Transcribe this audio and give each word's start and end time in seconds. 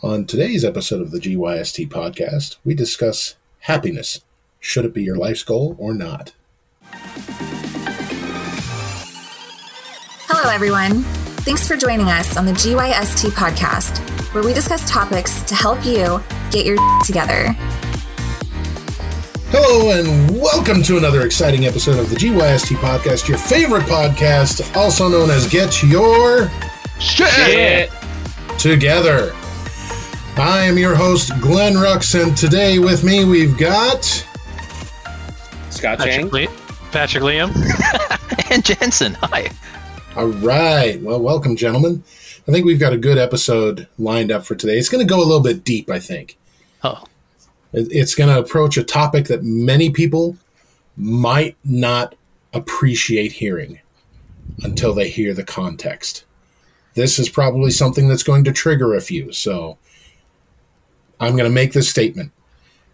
On 0.00 0.24
today's 0.24 0.64
episode 0.64 1.02
of 1.02 1.10
the 1.10 1.18
GYST 1.18 1.88
podcast, 1.88 2.54
we 2.64 2.72
discuss 2.72 3.34
happiness. 3.58 4.20
Should 4.60 4.84
it 4.84 4.94
be 4.94 5.02
your 5.02 5.16
life's 5.16 5.42
goal 5.42 5.74
or 5.76 5.92
not? 5.92 6.32
Hello, 10.28 10.48
everyone. 10.50 11.02
Thanks 11.42 11.66
for 11.66 11.76
joining 11.76 12.06
us 12.06 12.36
on 12.36 12.46
the 12.46 12.52
GYST 12.52 13.30
podcast, 13.30 13.98
where 14.32 14.44
we 14.44 14.54
discuss 14.54 14.88
topics 14.88 15.42
to 15.42 15.56
help 15.56 15.84
you 15.84 16.22
get 16.52 16.64
your 16.64 16.76
together. 17.04 17.48
Hello, 19.50 19.98
and 19.98 20.30
welcome 20.40 20.80
to 20.84 20.96
another 20.96 21.22
exciting 21.22 21.66
episode 21.66 21.98
of 21.98 22.08
the 22.08 22.14
GYST 22.14 22.76
podcast, 22.76 23.26
your 23.26 23.38
favorite 23.38 23.82
podcast, 23.82 24.76
also 24.76 25.08
known 25.08 25.28
as 25.28 25.48
Get 25.48 25.82
Your 25.82 26.48
Shit. 27.00 27.90
Together. 28.60 29.34
I 30.38 30.62
am 30.64 30.78
your 30.78 30.94
host, 30.94 31.32
Glenn 31.40 31.74
Rux, 31.74 32.20
and 32.20 32.36
today 32.36 32.78
with 32.78 33.02
me 33.02 33.24
we've 33.24 33.58
got. 33.58 34.04
Scott 35.70 35.98
Chang. 35.98 36.30
Patrick, 36.30 36.32
Lee- 36.32 36.48
Patrick 36.92 37.24
Liam. 37.24 38.50
and 38.50 38.64
Jensen. 38.64 39.14
Hi. 39.14 39.50
All 40.16 40.28
right. 40.28 41.00
Well, 41.02 41.20
welcome, 41.20 41.56
gentlemen. 41.56 42.04
I 42.46 42.52
think 42.52 42.64
we've 42.64 42.78
got 42.80 42.92
a 42.92 42.96
good 42.96 43.18
episode 43.18 43.88
lined 43.98 44.30
up 44.30 44.44
for 44.44 44.54
today. 44.54 44.78
It's 44.78 44.88
going 44.88 45.04
to 45.06 45.12
go 45.12 45.18
a 45.18 45.26
little 45.26 45.42
bit 45.42 45.64
deep, 45.64 45.90
I 45.90 45.98
think. 45.98 46.38
Oh, 46.84 47.04
It's 47.72 48.14
going 48.14 48.32
to 48.32 48.38
approach 48.38 48.76
a 48.76 48.84
topic 48.84 49.26
that 49.26 49.42
many 49.42 49.90
people 49.90 50.36
might 50.96 51.56
not 51.64 52.14
appreciate 52.54 53.32
hearing 53.32 53.80
until 54.62 54.94
they 54.94 55.08
hear 55.08 55.34
the 55.34 55.44
context. 55.44 56.24
This 56.94 57.18
is 57.18 57.28
probably 57.28 57.70
something 57.70 58.08
that's 58.08 58.22
going 58.22 58.44
to 58.44 58.52
trigger 58.52 58.94
a 58.94 59.00
few. 59.00 59.32
So 59.32 59.78
I'm 61.20 61.32
going 61.32 61.48
to 61.48 61.54
make 61.54 61.72
this 61.72 61.88
statement 61.88 62.32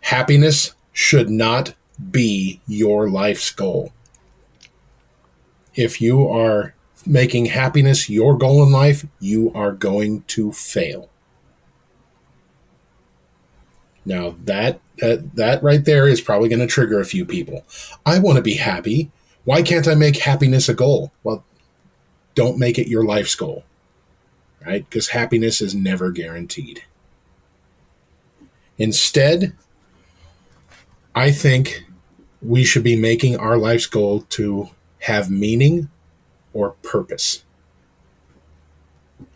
happiness 0.01 0.75
should 0.93 1.31
not 1.31 1.75
be 2.11 2.61
your 2.67 3.09
life's 3.09 3.51
goal. 3.51 3.93
If 5.75 6.01
you 6.01 6.29
are 6.29 6.75
making 7.07 7.47
happiness 7.47 8.09
your 8.09 8.37
goal 8.37 8.63
in 8.63 8.71
life, 8.71 9.07
you 9.19 9.53
are 9.55 9.73
going 9.73 10.23
to 10.23 10.53
fail. 10.53 11.09
Now 14.05 14.37
that 14.45 14.81
that, 14.99 15.35
that 15.35 15.63
right 15.63 15.85
there 15.85 16.07
is 16.07 16.21
probably 16.21 16.49
going 16.49 16.61
to 16.61 16.67
trigger 16.67 17.01
a 17.01 17.07
few 17.07 17.25
people. 17.25 17.65
I 18.07 18.19
want 18.21 18.37
to 18.37 18.43
be 18.43 18.55
happy. 18.55 19.11
Why 19.45 19.63
can't 19.63 19.89
I 19.89 19.95
make 19.95 20.19
happiness 20.19 20.69
a 20.69 20.75
goal? 20.75 21.13
Well, 21.25 21.45
don't 22.37 22.59
make 22.59 22.79
it 22.79 22.89
your 22.89 23.05
life's 23.05 23.35
goal. 23.35 23.65
Right? 24.65 24.89
Because 24.89 25.09
happiness 25.09 25.61
is 25.61 25.75
never 25.75 26.11
guaranteed. 26.11 26.85
Instead, 28.79 29.53
I 31.15 31.31
think 31.31 31.85
we 32.43 32.65
should 32.65 32.83
be 32.83 32.97
making 32.97 33.37
our 33.37 33.57
life's 33.57 33.87
goal 33.87 34.23
to 34.31 34.71
have 35.01 35.31
meaning 35.31 35.89
or 36.53 36.71
purpose. 36.83 37.45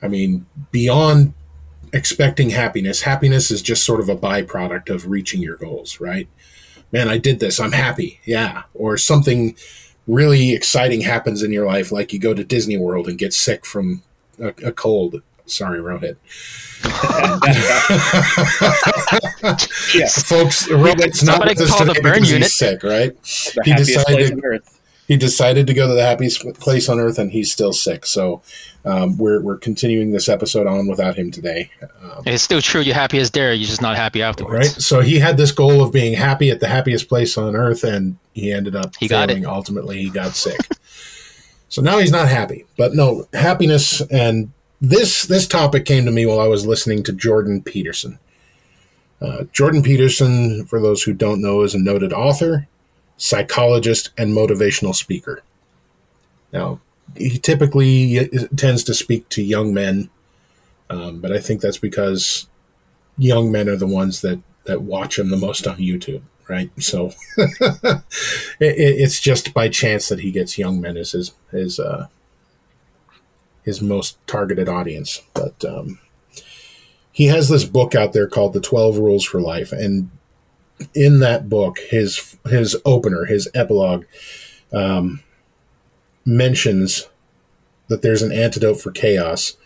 I 0.03 0.09
mean, 0.09 0.47
beyond 0.71 1.35
expecting 1.93 2.51
happiness, 2.51 3.03
happiness 3.03 3.51
is 3.51 3.63
just 3.63 3.85
sort 3.85 4.01
of 4.01 4.09
a 4.09 4.17
byproduct 4.17 4.91
of 4.91 5.09
reaching 5.09 5.41
your 5.41 5.57
goals, 5.57 6.01
right? 6.01 6.29
Man, 6.93 7.09
I 7.09 7.19
did 7.19 7.41
this. 7.41 7.61
I'm 7.61 7.73
happy. 7.73 8.21
Yeah. 8.25 8.63
Or 8.75 8.97
something 8.97 9.57
really 10.07 10.53
exciting 10.53 11.03
happens 11.03 11.43
in 11.43 11.53
your 11.53 11.67
life, 11.67 11.93
like 11.93 12.13
you 12.13 12.19
go 12.19 12.35
to 12.35 12.45
Disney 12.45 12.79
World 12.79 13.09
and 13.09 13.19
get 13.19 13.35
sick 13.35 13.67
from 13.67 14.03
a, 14.41 14.49
a 14.65 14.73
cold. 14.73 15.23
Sorry, 15.51 15.81
Rohit. 15.81 16.17
yes. 19.95 20.23
Folks, 20.23 20.69
Rohit's 20.69 21.23
not 21.23 21.39
Somebody 21.39 21.55
with 21.61 21.71
us 21.71 21.79
the 21.79 21.85
today 21.87 22.01
burn 22.01 22.13
because 22.15 22.31
unit. 22.31 22.43
he's 22.45 22.55
sick, 22.55 22.83
right? 22.83 23.23
the 23.23 23.63
He 23.65 23.75
decided- 23.75 24.63
he 25.09 25.17
decided 25.17 25.67
to 25.67 25.73
go 25.73 25.89
to 25.89 25.95
the 25.95 26.03
happiest 26.05 26.45
place 26.61 26.87
on 26.87 27.01
earth 27.01 27.19
and 27.19 27.31
he's 27.31 27.51
still 27.51 27.73
sick 27.73 28.05
so 28.05 28.43
um, 28.85 29.17
we're, 29.17 29.41
we're 29.41 29.57
continuing 29.57 30.13
this 30.13 30.29
episode 30.29 30.67
on 30.67 30.87
without 30.87 31.17
him 31.17 31.31
today 31.31 31.71
um, 32.03 32.23
It's 32.27 32.43
still 32.43 32.61
true. 32.61 32.83
You're 32.83 32.95
happy 32.95 33.19
as 33.19 33.31
there. 33.31 33.55
You're 33.55 33.69
just 33.69 33.81
not 33.81 33.97
happy 33.97 34.21
afterwards, 34.21 34.55
right 34.55 34.67
so 34.83 35.01
he 35.01 35.19
had 35.19 35.39
this 35.39 35.51
goal 35.51 35.83
of 35.83 35.93
being 35.95 36.13
happy 36.13 36.51
at 36.51 36.61
the 36.61 36.69
happiest 36.69 37.09
place 37.09 37.39
on 37.39 37.57
earth 37.57 37.85
and 37.85 38.19
he 38.35 38.53
ended 38.53 38.77
up 38.77 38.97
He 39.01 39.09
got 39.09 39.31
failing 39.31 39.47
ultimately 39.47 39.97
he 40.03 40.11
got 40.11 40.35
sick 40.37 40.61
so 41.71 41.81
now 41.81 41.97
he's 41.99 42.13
not 42.13 42.29
happy 42.29 42.67
but 42.77 42.93
no 42.95 43.27
happiness 43.33 44.03
and 44.11 44.53
this 44.81 45.25
this 45.27 45.47
topic 45.47 45.85
came 45.85 46.05
to 46.05 46.11
me 46.11 46.25
while 46.27 46.41
i 46.41 46.47
was 46.47 46.67
listening 46.67 47.03
to 47.03 47.13
jordan 47.13 47.63
peterson 47.63 48.19
uh, 49.21 49.45
jordan 49.53 49.83
peterson 49.83 50.65
for 50.67 50.81
those 50.81 51.03
who 51.03 51.13
don't 51.13 51.41
know 51.43 51.63
is 51.63 51.75
a 51.75 51.79
noted 51.79 52.13
author 52.13 52.67
psychologist 53.17 54.11
and 54.17 54.33
motivational 54.33 54.95
speaker 54.95 55.43
now 56.53 56.81
he 57.17 57.39
typically 57.39 58.29
tends 58.57 58.85
to 58.85 58.95
speak 58.95 59.29
to 59.29 59.43
young 59.43 59.75
men 59.75 60.09
um, 60.91 61.21
but 61.21 61.33
i 61.33 61.39
think 61.41 61.61
that's 61.61 61.79
because 61.79 62.47
young 63.19 63.51
men 63.53 63.69
are 63.69 63.77
the 63.77 63.87
ones 63.87 64.21
that 64.23 64.41
that 64.65 64.83
watch 64.83 65.19
him 65.19 65.31
the 65.31 65.37
most 65.37 65.67
on 65.67 65.79
YouTube, 65.79 66.21
right? 66.47 66.71
So 66.79 67.13
it, 67.39 68.03
it- 68.61 69.01
it's 69.01 69.19
just 69.19 69.55
by 69.55 69.69
chance 69.71 70.11
that 70.11 70.21
he 70.21 70.31
gets 70.31 70.59
young 70.59 70.81
men 70.81 70.99
as 70.99 71.13
his 71.13 71.33
his 71.51 71.81
uh, 71.81 72.09
his 73.69 73.83
most 73.83 74.17
targeted 74.27 74.67
audience. 74.67 75.21
But 75.35 75.63
um, 75.63 75.99
he 77.13 77.27
has 77.27 77.51
this 77.51 77.67
book 77.67 77.95
out 77.95 78.15
there 78.15 78.27
called 78.27 78.55
The 78.55 78.63
Twelve 78.63 78.97
Rules 78.97 79.25
for 79.25 79.43
Life, 79.43 79.73
and 79.73 80.11
in 80.95 81.21
that 81.21 81.51
book, 81.51 81.79
his 81.79 82.37
his 82.47 82.77
opener, 82.87 83.27
his 83.27 83.47
epilogue, 83.55 84.07
um, 84.73 85.21
mentions 86.25 87.09
that 87.89 88.01
there's 88.01 88.23
an 88.23 88.33
antidote 88.33 88.81
for 88.81 88.91
chaos 88.91 89.57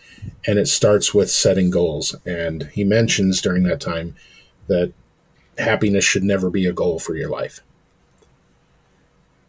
and 0.45 0.59
it 0.59 0.67
starts 0.67 1.13
with 1.13 1.29
setting 1.29 1.69
goals. 1.69 2.15
And 2.25 2.69
he 2.73 2.83
mentions 2.83 3.41
during 3.41 3.63
that 3.63 3.81
time 3.81 4.15
that 4.67 4.93
happiness 5.57 6.03
should 6.05 6.23
never 6.23 6.49
be 6.49 6.65
a 6.65 6.73
goal 6.73 6.99
for 6.99 7.15
your 7.15 7.29
life 7.29 7.61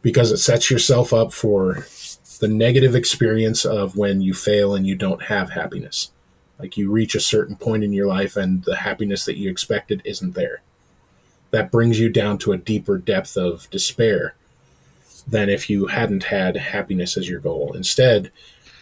because 0.03 0.31
it 0.33 0.39
sets 0.39 0.71
yourself 0.71 1.13
up 1.13 1.33
for 1.33 1.87
the 2.45 2.49
negative 2.49 2.95
experience 2.95 3.65
of 3.65 3.97
when 3.97 4.21
you 4.21 4.35
fail 4.35 4.75
and 4.75 4.87
you 4.87 4.95
don't 4.95 5.23
have 5.23 5.53
happiness. 5.53 6.11
Like 6.59 6.77
you 6.77 6.91
reach 6.91 7.15
a 7.15 7.21
certain 7.21 7.57
point 7.57 7.83
in 7.83 7.95
your 7.95 8.07
life 8.07 8.37
and 8.37 8.63
the 8.65 8.77
happiness 8.77 9.25
that 9.25 9.39
you 9.39 9.51
expected 9.51 10.03
isn't 10.05 10.35
there. 10.35 10.61
That 11.53 11.71
brings 11.71 11.99
you 11.99 12.11
down 12.11 12.37
to 12.41 12.53
a 12.53 12.59
deeper 12.59 12.99
depth 12.99 13.39
of 13.39 13.71
despair 13.71 14.35
than 15.27 15.49
if 15.49 15.71
you 15.71 15.87
hadn't 15.87 16.25
had 16.25 16.59
happiness 16.59 17.17
as 17.17 17.31
your 17.31 17.41
goal. 17.41 17.73
Instead, 17.73 18.31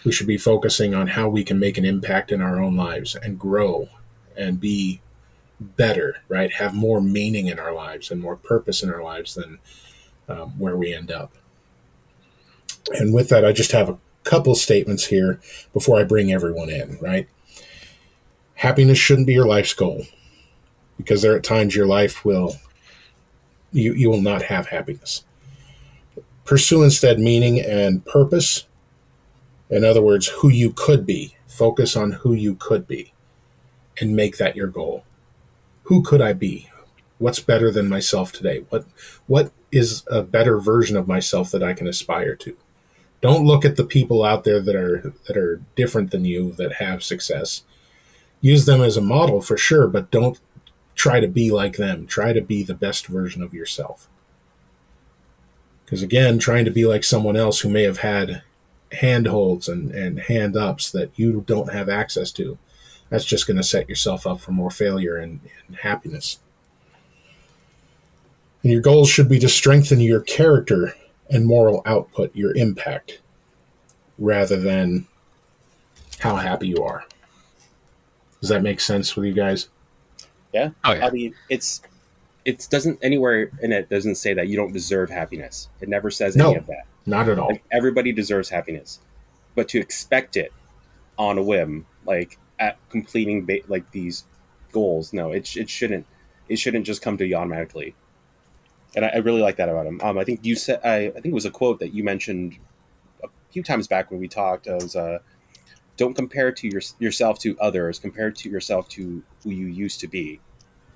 we 0.05 0.11
should 0.11 0.27
be 0.27 0.39
focusing 0.39 0.93
on 0.93 1.06
how 1.06 1.28
we 1.28 1.45
can 1.45 1.61
make 1.61 1.78
an 1.78 1.84
impact 1.84 2.33
in 2.33 2.43
our 2.43 2.61
own 2.61 2.75
lives 2.75 3.15
and 3.15 3.39
grow 3.39 3.89
and 4.37 4.59
be 4.59 5.01
better, 5.61 6.17
right? 6.27 6.55
Have 6.55 6.75
more 6.75 7.01
meaning 7.01 7.47
in 7.47 7.61
our 7.61 7.72
lives 7.72 8.11
and 8.11 8.21
more 8.21 8.34
purpose 8.34 8.83
in 8.83 8.93
our 8.93 9.05
lives 9.05 9.37
than 9.37 9.61
um, 10.28 10.51
where 10.59 10.77
we 10.77 10.93
end 10.93 11.12
up. 11.12 11.33
And 12.91 13.15
with 13.15 13.28
that, 13.28 13.44
I 13.44 13.53
just 13.53 13.72
have 13.72 13.88
a 13.88 13.98
couple 14.25 14.54
statements 14.54 15.06
here 15.06 15.41
before 15.72 15.98
I 15.98 16.04
bring 16.04 16.32
everyone 16.32 16.70
in, 16.70 16.98
right? 17.00 17.28
Happiness 18.54 18.98
shouldn't 18.98 19.26
be 19.26 19.34
your 19.34 19.47
life's 19.47 19.75
goal 19.75 20.04
because 20.97 21.22
there 21.22 21.34
are 21.34 21.41
times 21.41 21.75
your 21.75 21.87
life 21.87 22.25
will 22.25 22.56
you, 23.72 23.94
you 23.94 24.10
will 24.10 24.21
not 24.21 24.42
have 24.42 24.69
happiness. 24.69 25.25
Pursue 26.44 26.82
instead 26.82 27.19
meaning 27.19 27.60
and 27.60 28.04
purpose 28.04 28.65
in 29.72 29.87
other 29.87 30.03
words, 30.03 30.26
who 30.28 30.50
you 30.50 30.71
could 30.75 31.06
be. 31.06 31.34
Focus 31.47 31.97
on 31.97 32.12
who 32.12 32.34
you 32.34 32.54
could 32.56 32.87
be 32.87 33.15
and 33.98 34.15
make 34.15 34.36
that 34.36 34.54
your 34.54 34.66
goal. 34.66 35.04
Who 35.84 36.03
could 36.03 36.21
I 36.21 36.34
be? 36.34 36.68
What's 37.16 37.41
better 37.41 37.71
than 37.71 37.89
myself 37.89 38.33
today? 38.33 38.65
What 38.68 38.84
what 39.27 39.51
is 39.71 40.04
a 40.10 40.22
better 40.22 40.59
version 40.59 40.97
of 40.97 41.09
myself 41.09 41.51
that 41.53 41.62
I 41.62 41.72
can 41.72 41.86
aspire 41.86 42.36
to? 42.36 42.57
Don't 43.22 43.47
look 43.47 43.65
at 43.65 43.77
the 43.77 43.84
people 43.84 44.24
out 44.24 44.45
there 44.45 44.60
that 44.60 44.74
are 44.74 45.15
that 45.27 45.36
are 45.36 45.63
different 45.77 46.10
than 46.10 46.24
you 46.24 46.53
that 46.53 46.74
have 46.74 47.03
success. 47.03 47.63
Use 48.41 48.66
them 48.66 48.83
as 48.83 48.97
a 48.97 49.01
model 49.01 49.41
for 49.41 49.57
sure, 49.57 49.86
but 49.86 50.10
don't 50.10 50.39
try 50.97 51.21
to 51.21 51.28
be 51.28 51.51
like 51.51 51.77
them. 51.77 52.07
Try 52.07 52.33
to 52.33 52.41
be 52.41 52.65
the 52.65 52.74
best 52.74 53.07
version 53.07 53.41
of 53.41 53.54
yourself. 53.54 54.09
Because 55.84 56.03
again, 56.03 56.39
trying 56.39 56.65
to 56.65 56.71
be 56.72 56.84
like 56.84 57.04
someone 57.04 57.36
else 57.36 57.60
who 57.60 57.69
may 57.69 57.84
have 57.84 57.98
had 57.98 58.42
handholds 58.91 59.69
and, 59.69 59.92
and 59.92 60.19
hand 60.19 60.57
ups 60.57 60.91
that 60.91 61.10
you 61.16 61.45
don't 61.47 61.72
have 61.72 61.89
access 61.89 62.33
to. 62.33 62.59
That's 63.09 63.24
just 63.24 63.47
going 63.47 63.57
to 63.57 63.63
set 63.63 63.89
yourself 63.89 64.27
up 64.27 64.41
for 64.41 64.51
more 64.51 64.71
failure 64.71 65.16
and, 65.16 65.41
and 65.69 65.77
happiness. 65.77 66.41
And 68.63 68.72
your 68.72 68.80
goals 68.80 69.10
should 69.10 69.28
be 69.28 69.39
to 69.39 69.48
strengthen 69.48 70.01
your 70.01 70.21
character 70.21 70.95
and 71.33 71.47
moral 71.47 71.83
output, 71.87 72.34
your 72.37 72.55
impact, 72.57 73.21
rather 74.19 74.57
than 74.57 75.07
how 76.21 76.37
happy 76.37 76.69
you 76.69 76.83
are. 76.84 77.05
Does 78.41 78.51
that 78.51 78.63
make 78.63 78.81
sense 78.81 79.17
with 79.17 79.25
you 79.25 79.33
guys? 79.33 79.69
Yeah. 80.53 80.71
Oh, 80.84 80.93
yeah. 80.93 81.07
I 81.07 81.11
mean, 81.11 81.34
it's 81.49 81.81
it 82.45 82.67
doesn't 82.71 82.99
anywhere 83.03 83.51
in 83.63 83.73
it 83.73 83.89
doesn't 83.89 84.17
say 84.17 84.34
that 84.34 84.49
you 84.49 84.57
don't 84.57 84.73
deserve 84.73 85.11
happiness. 85.11 85.69
It 85.81 85.89
never 85.89 86.11
says 86.11 86.37
No. 86.37 86.49
any 86.51 86.59
of 86.59 86.67
that. 86.67 86.84
Not 87.07 87.29
at 87.29 87.39
all. 87.39 87.49
Like 87.49 87.65
everybody 87.71 88.13
deserves 88.13 88.49
happiness, 88.49 88.99
but 89.55 89.69
to 89.71 89.79
expect 89.79 90.37
it 90.37 90.53
on 91.19 91.39
a 91.39 91.43
whim, 91.43 91.87
like 92.05 92.39
at 92.59 92.77
completing 92.91 93.45
ba- 93.45 93.61
like 93.69 93.91
these 93.93 94.25
goals, 94.73 95.13
no, 95.13 95.31
it 95.33 95.57
it 95.57 95.71
shouldn't. 95.71 96.07
It 96.49 96.57
shouldn't 96.59 96.84
just 96.84 97.01
come 97.03 97.17
to 97.19 97.27
you 97.27 97.37
automatically. 97.37 97.95
And 98.94 99.04
I, 99.04 99.09
I 99.09 99.16
really 99.18 99.41
like 99.41 99.56
that 99.56 99.68
about 99.68 99.86
him. 99.86 100.00
Um, 100.03 100.18
I 100.18 100.24
think 100.24 100.41
you 100.42 100.56
said 100.56 100.80
I, 100.84 101.06
I 101.06 101.10
think 101.10 101.27
it 101.27 101.34
was 101.34 101.47
a 101.47 101.50
quote 101.50 101.78
that 101.80 101.94
you 101.94 102.04
mentioned 102.04 102.56
a 103.22 103.28
few 103.50 103.62
times 103.62 103.89
back 103.89 104.10
when 104.10 104.21
we 104.21 104.28
talked. 104.28 104.66
It 104.66 104.74
was 104.74 104.97
uh, 104.97 105.18
don't 105.97 106.15
compare 106.15 106.53
to 106.53 106.68
your, 106.68 106.83
yourself 106.98 107.39
to 107.41 107.59
others. 107.60 107.98
Compare 107.98 108.30
to 108.30 108.50
yourself 108.50 108.89
to 108.91 109.22
who 109.42 109.50
you 109.50 109.66
used 109.66 110.00
to 110.00 110.09
be, 110.09 110.41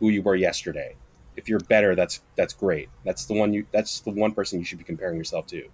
who 0.00 0.08
you 0.08 0.22
were 0.22 0.34
yesterday. 0.34 0.96
If 1.36 1.48
you're 1.48 1.60
better, 1.60 1.94
that's 1.94 2.20
that's 2.34 2.54
great. 2.54 2.88
That's 3.04 3.26
the 3.26 3.34
one 3.34 3.52
you. 3.52 3.66
That's 3.72 4.00
the 4.00 4.10
one 4.10 4.32
person 4.32 4.58
you 4.58 4.64
should 4.64 4.78
be 4.78 4.84
comparing 4.84 5.18
yourself 5.18 5.46
to. 5.48 5.68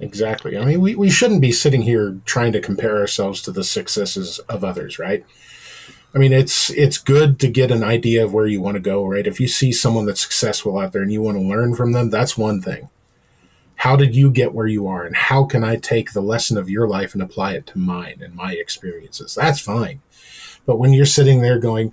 Exactly. 0.00 0.58
I 0.58 0.64
mean, 0.64 0.80
we, 0.80 0.96
we 0.96 1.10
shouldn't 1.10 1.40
be 1.40 1.52
sitting 1.52 1.82
here 1.82 2.18
trying 2.24 2.52
to 2.52 2.60
compare 2.60 2.98
ourselves 2.98 3.40
to 3.42 3.52
the 3.52 3.62
successes 3.62 4.40
of 4.48 4.64
others, 4.64 4.98
right? 4.98 5.24
I 6.14 6.18
mean, 6.18 6.32
it's 6.32 6.70
it's 6.70 6.98
good 6.98 7.40
to 7.40 7.48
get 7.48 7.70
an 7.70 7.82
idea 7.82 8.24
of 8.24 8.34
where 8.34 8.46
you 8.46 8.60
want 8.60 8.74
to 8.74 8.80
go, 8.80 9.06
right? 9.06 9.26
If 9.26 9.40
you 9.40 9.48
see 9.48 9.72
someone 9.72 10.04
that's 10.04 10.20
successful 10.20 10.78
out 10.78 10.92
there 10.92 11.02
and 11.02 11.12
you 11.12 11.22
want 11.22 11.38
to 11.38 11.42
learn 11.42 11.74
from 11.74 11.92
them, 11.92 12.10
that's 12.10 12.36
one 12.36 12.60
thing. 12.60 12.90
How 13.76 13.96
did 13.96 14.14
you 14.14 14.30
get 14.30 14.52
where 14.52 14.66
you 14.66 14.86
are, 14.86 15.04
and 15.04 15.16
how 15.16 15.44
can 15.44 15.64
I 15.64 15.76
take 15.76 16.12
the 16.12 16.20
lesson 16.20 16.58
of 16.58 16.70
your 16.70 16.86
life 16.86 17.14
and 17.14 17.22
apply 17.22 17.54
it 17.54 17.66
to 17.68 17.78
mine 17.78 18.20
and 18.22 18.34
my 18.34 18.52
experiences? 18.52 19.34
That's 19.34 19.58
fine. 19.58 20.02
But 20.66 20.78
when 20.78 20.92
you're 20.92 21.06
sitting 21.06 21.40
there 21.40 21.58
going, 21.58 21.92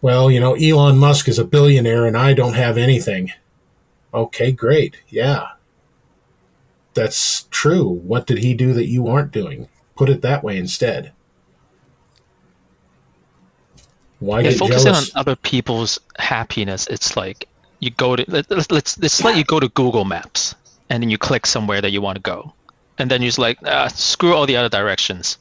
well, 0.00 0.30
you 0.30 0.40
know, 0.40 0.54
Elon 0.54 0.98
Musk 0.98 1.28
is 1.28 1.38
a 1.38 1.44
billionaire 1.44 2.06
and 2.06 2.16
I 2.16 2.32
don't 2.34 2.54
have 2.54 2.76
anything. 2.76 3.32
Okay, 4.12 4.50
great. 4.50 4.96
Yeah, 5.08 5.50
that's 6.94 7.44
true. 7.50 7.86
What 7.86 8.26
did 8.26 8.38
he 8.38 8.54
do 8.54 8.72
that 8.72 8.88
you 8.88 9.06
aren't 9.06 9.30
doing? 9.30 9.68
Put 9.94 10.08
it 10.08 10.22
that 10.22 10.42
way 10.42 10.56
instead. 10.56 11.12
Why 14.18 14.40
Yeah, 14.40 14.50
focusing 14.52 14.92
jealous? 14.92 15.14
on 15.14 15.20
other 15.20 15.36
people's 15.36 15.98
happiness, 16.18 16.86
it's 16.88 17.16
like 17.16 17.48
you 17.80 17.90
go 17.90 18.16
to 18.16 18.24
let- 18.28 18.50
let's 18.50 18.70
let's 18.70 18.96
it's 18.98 19.22
like 19.22 19.36
you 19.36 19.44
go 19.44 19.60
to 19.60 19.68
Google 19.68 20.04
Maps 20.04 20.54
and 20.88 21.02
then 21.02 21.10
you 21.10 21.18
click 21.18 21.46
somewhere 21.46 21.80
that 21.80 21.90
you 21.90 22.00
want 22.00 22.16
to 22.16 22.22
go, 22.22 22.54
and 22.98 23.10
then 23.10 23.20
you're 23.22 23.28
just 23.28 23.38
like 23.38 23.58
ah, 23.66 23.88
screw 23.88 24.34
all 24.34 24.46
the 24.46 24.56
other 24.56 24.68
directions. 24.70 25.38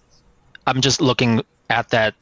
I'm 0.68 0.82
just 0.82 1.02
looking 1.02 1.44
at 1.70 1.90
that 1.90 2.16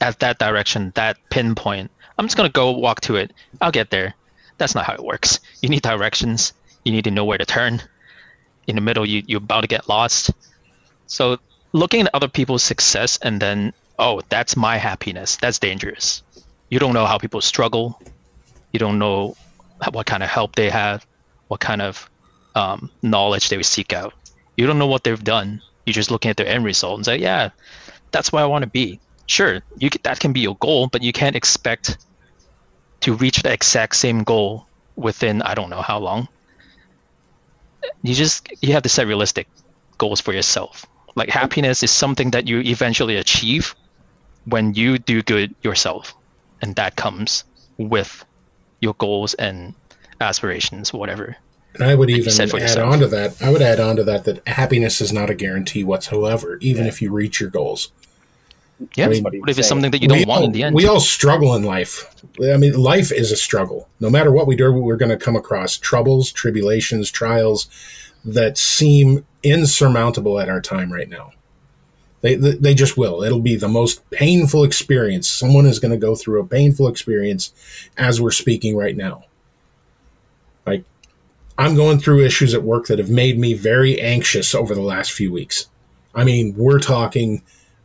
at 0.00 0.20
that 0.20 0.38
direction, 0.38 0.92
that 0.94 1.18
pinpoint. 1.30 1.90
I'm 2.18 2.26
just 2.26 2.36
gonna 2.36 2.48
go 2.48 2.72
walk 2.72 3.02
to 3.02 3.16
it. 3.16 3.32
I'll 3.60 3.72
get 3.72 3.90
there. 3.90 4.14
That's 4.58 4.74
not 4.74 4.84
how 4.86 4.94
it 4.94 5.04
works. 5.04 5.40
You 5.62 5.68
need 5.68 5.82
directions. 5.82 6.52
You 6.84 6.92
need 6.92 7.04
to 7.04 7.10
know 7.10 7.24
where 7.24 7.38
to 7.38 7.44
turn. 7.46 7.82
In 8.66 8.76
the 8.76 8.80
middle, 8.82 9.04
you 9.04 9.22
you're 9.26 9.38
about 9.44 9.62
to 9.62 9.66
get 9.66 9.88
lost. 9.88 10.30
So 11.06 11.38
looking 11.72 12.02
at 12.06 12.14
other 12.14 12.28
people's 12.28 12.62
success 12.62 13.18
and 13.20 13.40
then 13.40 13.72
oh 14.00 14.22
that's 14.28 14.56
my 14.56 14.78
happiness. 14.78 15.36
That's 15.36 15.60
dangerous. 15.60 16.22
You 16.68 16.80
don't 16.80 16.94
know 16.94 17.06
how 17.06 17.18
people 17.18 17.40
struggle. 17.40 18.00
You 18.72 18.80
don't 18.80 18.98
know 18.98 19.36
what 19.92 20.06
kind 20.06 20.22
of 20.22 20.28
help 20.28 20.56
they 20.56 20.70
have 20.70 21.06
what 21.50 21.58
kind 21.58 21.82
of 21.82 22.08
um, 22.54 22.90
knowledge 23.02 23.48
they 23.48 23.60
seek 23.64 23.92
out. 23.92 24.14
You 24.56 24.68
don't 24.68 24.78
know 24.78 24.86
what 24.86 25.02
they've 25.02 25.22
done. 25.22 25.60
You're 25.84 25.94
just 25.94 26.12
looking 26.12 26.30
at 26.30 26.36
their 26.36 26.46
end 26.46 26.64
result 26.64 26.96
and 26.98 27.04
say 27.04 27.16
yeah 27.18 27.50
that's 28.12 28.32
where 28.32 28.42
i 28.42 28.46
want 28.46 28.62
to 28.62 28.70
be. 28.70 29.00
Sure 29.26 29.60
you 29.76 29.90
that 30.02 30.20
can 30.20 30.32
be 30.32 30.40
your 30.40 30.56
goal 30.56 30.86
but 30.86 31.02
you 31.02 31.12
can't 31.12 31.36
expect 31.36 31.98
to 33.00 33.14
reach 33.14 33.42
the 33.42 33.52
exact 33.52 33.96
same 33.96 34.22
goal 34.24 34.66
within 34.96 35.42
i 35.42 35.54
don't 35.54 35.70
know 35.70 35.82
how 35.82 35.98
long. 35.98 36.28
You 38.02 38.14
just 38.14 38.48
you 38.62 38.72
have 38.74 38.84
to 38.84 38.88
set 38.88 39.06
realistic 39.08 39.48
goals 39.98 40.20
for 40.20 40.32
yourself. 40.32 40.86
Like 41.16 41.30
happiness 41.30 41.82
is 41.82 41.90
something 41.90 42.30
that 42.32 42.46
you 42.46 42.60
eventually 42.60 43.16
achieve 43.16 43.74
when 44.44 44.74
you 44.74 44.98
do 44.98 45.22
good 45.22 45.54
yourself 45.62 46.14
and 46.62 46.76
that 46.76 46.96
comes 46.96 47.44
with 47.78 48.24
your 48.80 48.94
goals 48.94 49.34
and 49.34 49.74
aspirations 50.20 50.92
whatever 50.92 51.36
And 51.74 51.84
I 51.84 51.94
would 51.94 52.10
even 52.10 52.32
add 52.40 52.52
yourself. 52.52 52.92
on 52.92 52.98
to 53.00 53.06
that. 53.08 53.40
I 53.42 53.50
would 53.50 53.62
add 53.62 53.80
on 53.80 53.96
to 53.96 54.04
that 54.04 54.24
that 54.24 54.46
happiness 54.46 55.00
is 55.00 55.12
not 55.12 55.30
a 55.30 55.34
guarantee 55.34 55.84
whatsoever, 55.84 56.58
even 56.60 56.86
if 56.86 57.00
you 57.00 57.12
reach 57.12 57.40
your 57.40 57.50
goals. 57.50 57.90
yeah 58.96 59.08
mean, 59.08 59.22
what 59.22 59.34
if 59.48 59.58
it's 59.58 59.68
something 59.68 59.90
that 59.90 60.02
you 60.02 60.08
don't 60.08 60.26
want 60.26 60.40
all, 60.40 60.46
in 60.46 60.52
the 60.52 60.62
end 60.64 60.74
We 60.74 60.86
all 60.86 61.00
struggle 61.00 61.54
in 61.54 61.62
life. 61.62 62.12
I 62.42 62.56
mean, 62.56 62.74
life 62.74 63.12
is 63.12 63.30
a 63.30 63.36
struggle. 63.36 63.88
No 64.00 64.10
matter 64.10 64.32
what 64.32 64.46
we 64.46 64.56
do, 64.56 64.72
we're 64.72 64.96
going 64.96 65.10
to 65.10 65.16
come 65.16 65.36
across 65.36 65.78
troubles, 65.78 66.32
tribulations, 66.32 67.10
trials 67.10 67.68
that 68.24 68.58
seem 68.58 69.24
insurmountable 69.42 70.38
at 70.38 70.48
our 70.48 70.60
time 70.60 70.92
right 70.92 71.08
now. 71.08 71.32
They, 72.22 72.34
they, 72.34 72.74
just 72.74 72.98
will. 72.98 73.22
It'll 73.22 73.40
be 73.40 73.56
the 73.56 73.68
most 73.68 74.08
painful 74.10 74.62
experience. 74.62 75.26
Someone 75.26 75.64
is 75.64 75.78
going 75.78 75.92
to 75.92 75.96
go 75.96 76.14
through 76.14 76.40
a 76.40 76.46
painful 76.46 76.86
experience 76.86 77.52
as 77.96 78.20
we're 78.20 78.30
speaking 78.30 78.76
right 78.76 78.94
now. 78.94 79.24
Like, 80.66 80.84
I'm 81.56 81.74
going 81.74 81.98
through 81.98 82.24
issues 82.24 82.52
at 82.52 82.62
work 82.62 82.88
that 82.88 82.98
have 82.98 83.08
made 83.08 83.38
me 83.38 83.54
very 83.54 83.98
anxious 83.98 84.54
over 84.54 84.74
the 84.74 84.82
last 84.82 85.12
few 85.12 85.32
weeks. 85.32 85.68
I 86.14 86.24
mean, 86.24 86.54
we're 86.58 86.80
talking 86.80 87.42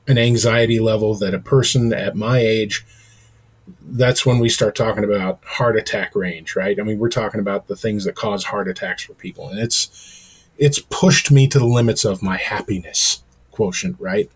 an 0.07 0.17
anxiety 0.17 0.79
level 0.79 1.15
that 1.15 1.33
a 1.33 1.39
person 1.39 1.93
at 1.93 2.15
my 2.15 2.39
age 2.39 2.85
that's 3.81 4.25
when 4.25 4.39
we 4.39 4.49
start 4.49 4.75
talking 4.75 5.03
about 5.03 5.43
heart 5.43 5.75
attack 5.75 6.15
range 6.15 6.55
right 6.55 6.79
i 6.79 6.83
mean 6.83 6.99
we're 6.99 7.09
talking 7.09 7.39
about 7.39 7.67
the 7.67 7.75
things 7.75 8.05
that 8.05 8.15
cause 8.15 8.43
heart 8.45 8.67
attacks 8.67 9.03
for 9.03 9.13
people 9.13 9.49
and 9.49 9.59
it's 9.59 10.43
it's 10.57 10.79
pushed 10.79 11.31
me 11.31 11.47
to 11.47 11.57
the 11.57 11.65
limits 11.65 12.05
of 12.05 12.21
my 12.21 12.37
happiness 12.37 13.23
quotient 13.55 13.95
right 13.99 14.29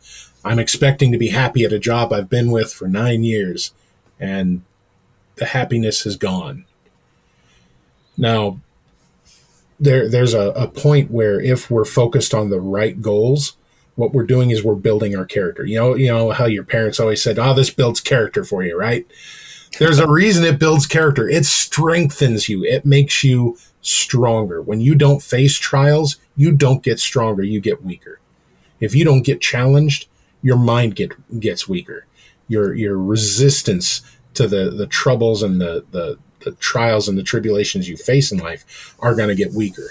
i'm 0.43 0.59
expecting 0.59 1.11
to 1.11 1.17
be 1.17 1.29
happy 1.29 1.63
at 1.63 1.73
a 1.73 1.79
job 1.79 2.13
i've 2.13 2.29
been 2.29 2.51
with 2.51 2.73
for 2.73 2.87
9 2.87 3.23
years 3.23 3.73
and 4.19 4.61
the 5.35 5.45
happiness 5.45 6.05
is 6.05 6.15
gone 6.15 6.65
now 8.17 8.59
there 9.79 10.09
there's 10.09 10.33
a, 10.33 10.49
a 10.51 10.67
point 10.67 11.11
where 11.11 11.39
if 11.39 11.69
we're 11.69 11.85
focused 11.85 12.33
on 12.33 12.49
the 12.49 12.59
right 12.59 13.01
goals 13.01 13.55
what 13.99 14.13
we're 14.13 14.25
doing 14.25 14.49
is 14.49 14.63
we're 14.63 14.75
building 14.75 15.13
our 15.17 15.25
character. 15.25 15.65
You 15.65 15.77
know, 15.77 15.95
you 15.95 16.07
know 16.07 16.31
how 16.31 16.45
your 16.45 16.63
parents 16.63 17.01
always 17.01 17.21
said, 17.21 17.37
"Oh, 17.37 17.53
this 17.53 17.69
builds 17.69 17.99
character 17.99 18.45
for 18.45 18.63
you," 18.63 18.77
right? 18.77 19.05
There's 19.77 19.99
a 19.99 20.09
reason 20.09 20.45
it 20.45 20.57
builds 20.57 20.87
character. 20.87 21.27
It 21.27 21.45
strengthens 21.45 22.47
you. 22.47 22.63
It 22.63 22.85
makes 22.85 23.25
you 23.25 23.57
stronger. 23.81 24.61
When 24.61 24.79
you 24.79 24.95
don't 24.95 25.21
face 25.21 25.57
trials, 25.57 26.15
you 26.37 26.53
don't 26.53 26.81
get 26.81 26.99
stronger, 26.99 27.43
you 27.43 27.59
get 27.59 27.83
weaker. 27.83 28.19
If 28.79 28.95
you 28.95 29.03
don't 29.05 29.23
get 29.23 29.41
challenged, 29.41 30.07
your 30.41 30.57
mind 30.57 30.95
get 30.95 31.11
gets 31.39 31.67
weaker. 31.67 32.05
Your 32.47 32.73
your 32.73 32.97
resistance 32.97 34.01
to 34.35 34.47
the 34.47 34.69
the 34.69 34.87
troubles 34.87 35.43
and 35.43 35.59
the 35.59 35.85
the, 35.91 36.17
the 36.41 36.51
trials 36.53 37.07
and 37.07 37.17
the 37.17 37.23
tribulations 37.23 37.89
you 37.89 37.97
face 37.97 38.31
in 38.31 38.39
life 38.39 38.95
are 38.99 39.15
going 39.15 39.29
to 39.29 39.35
get 39.35 39.53
weaker. 39.53 39.89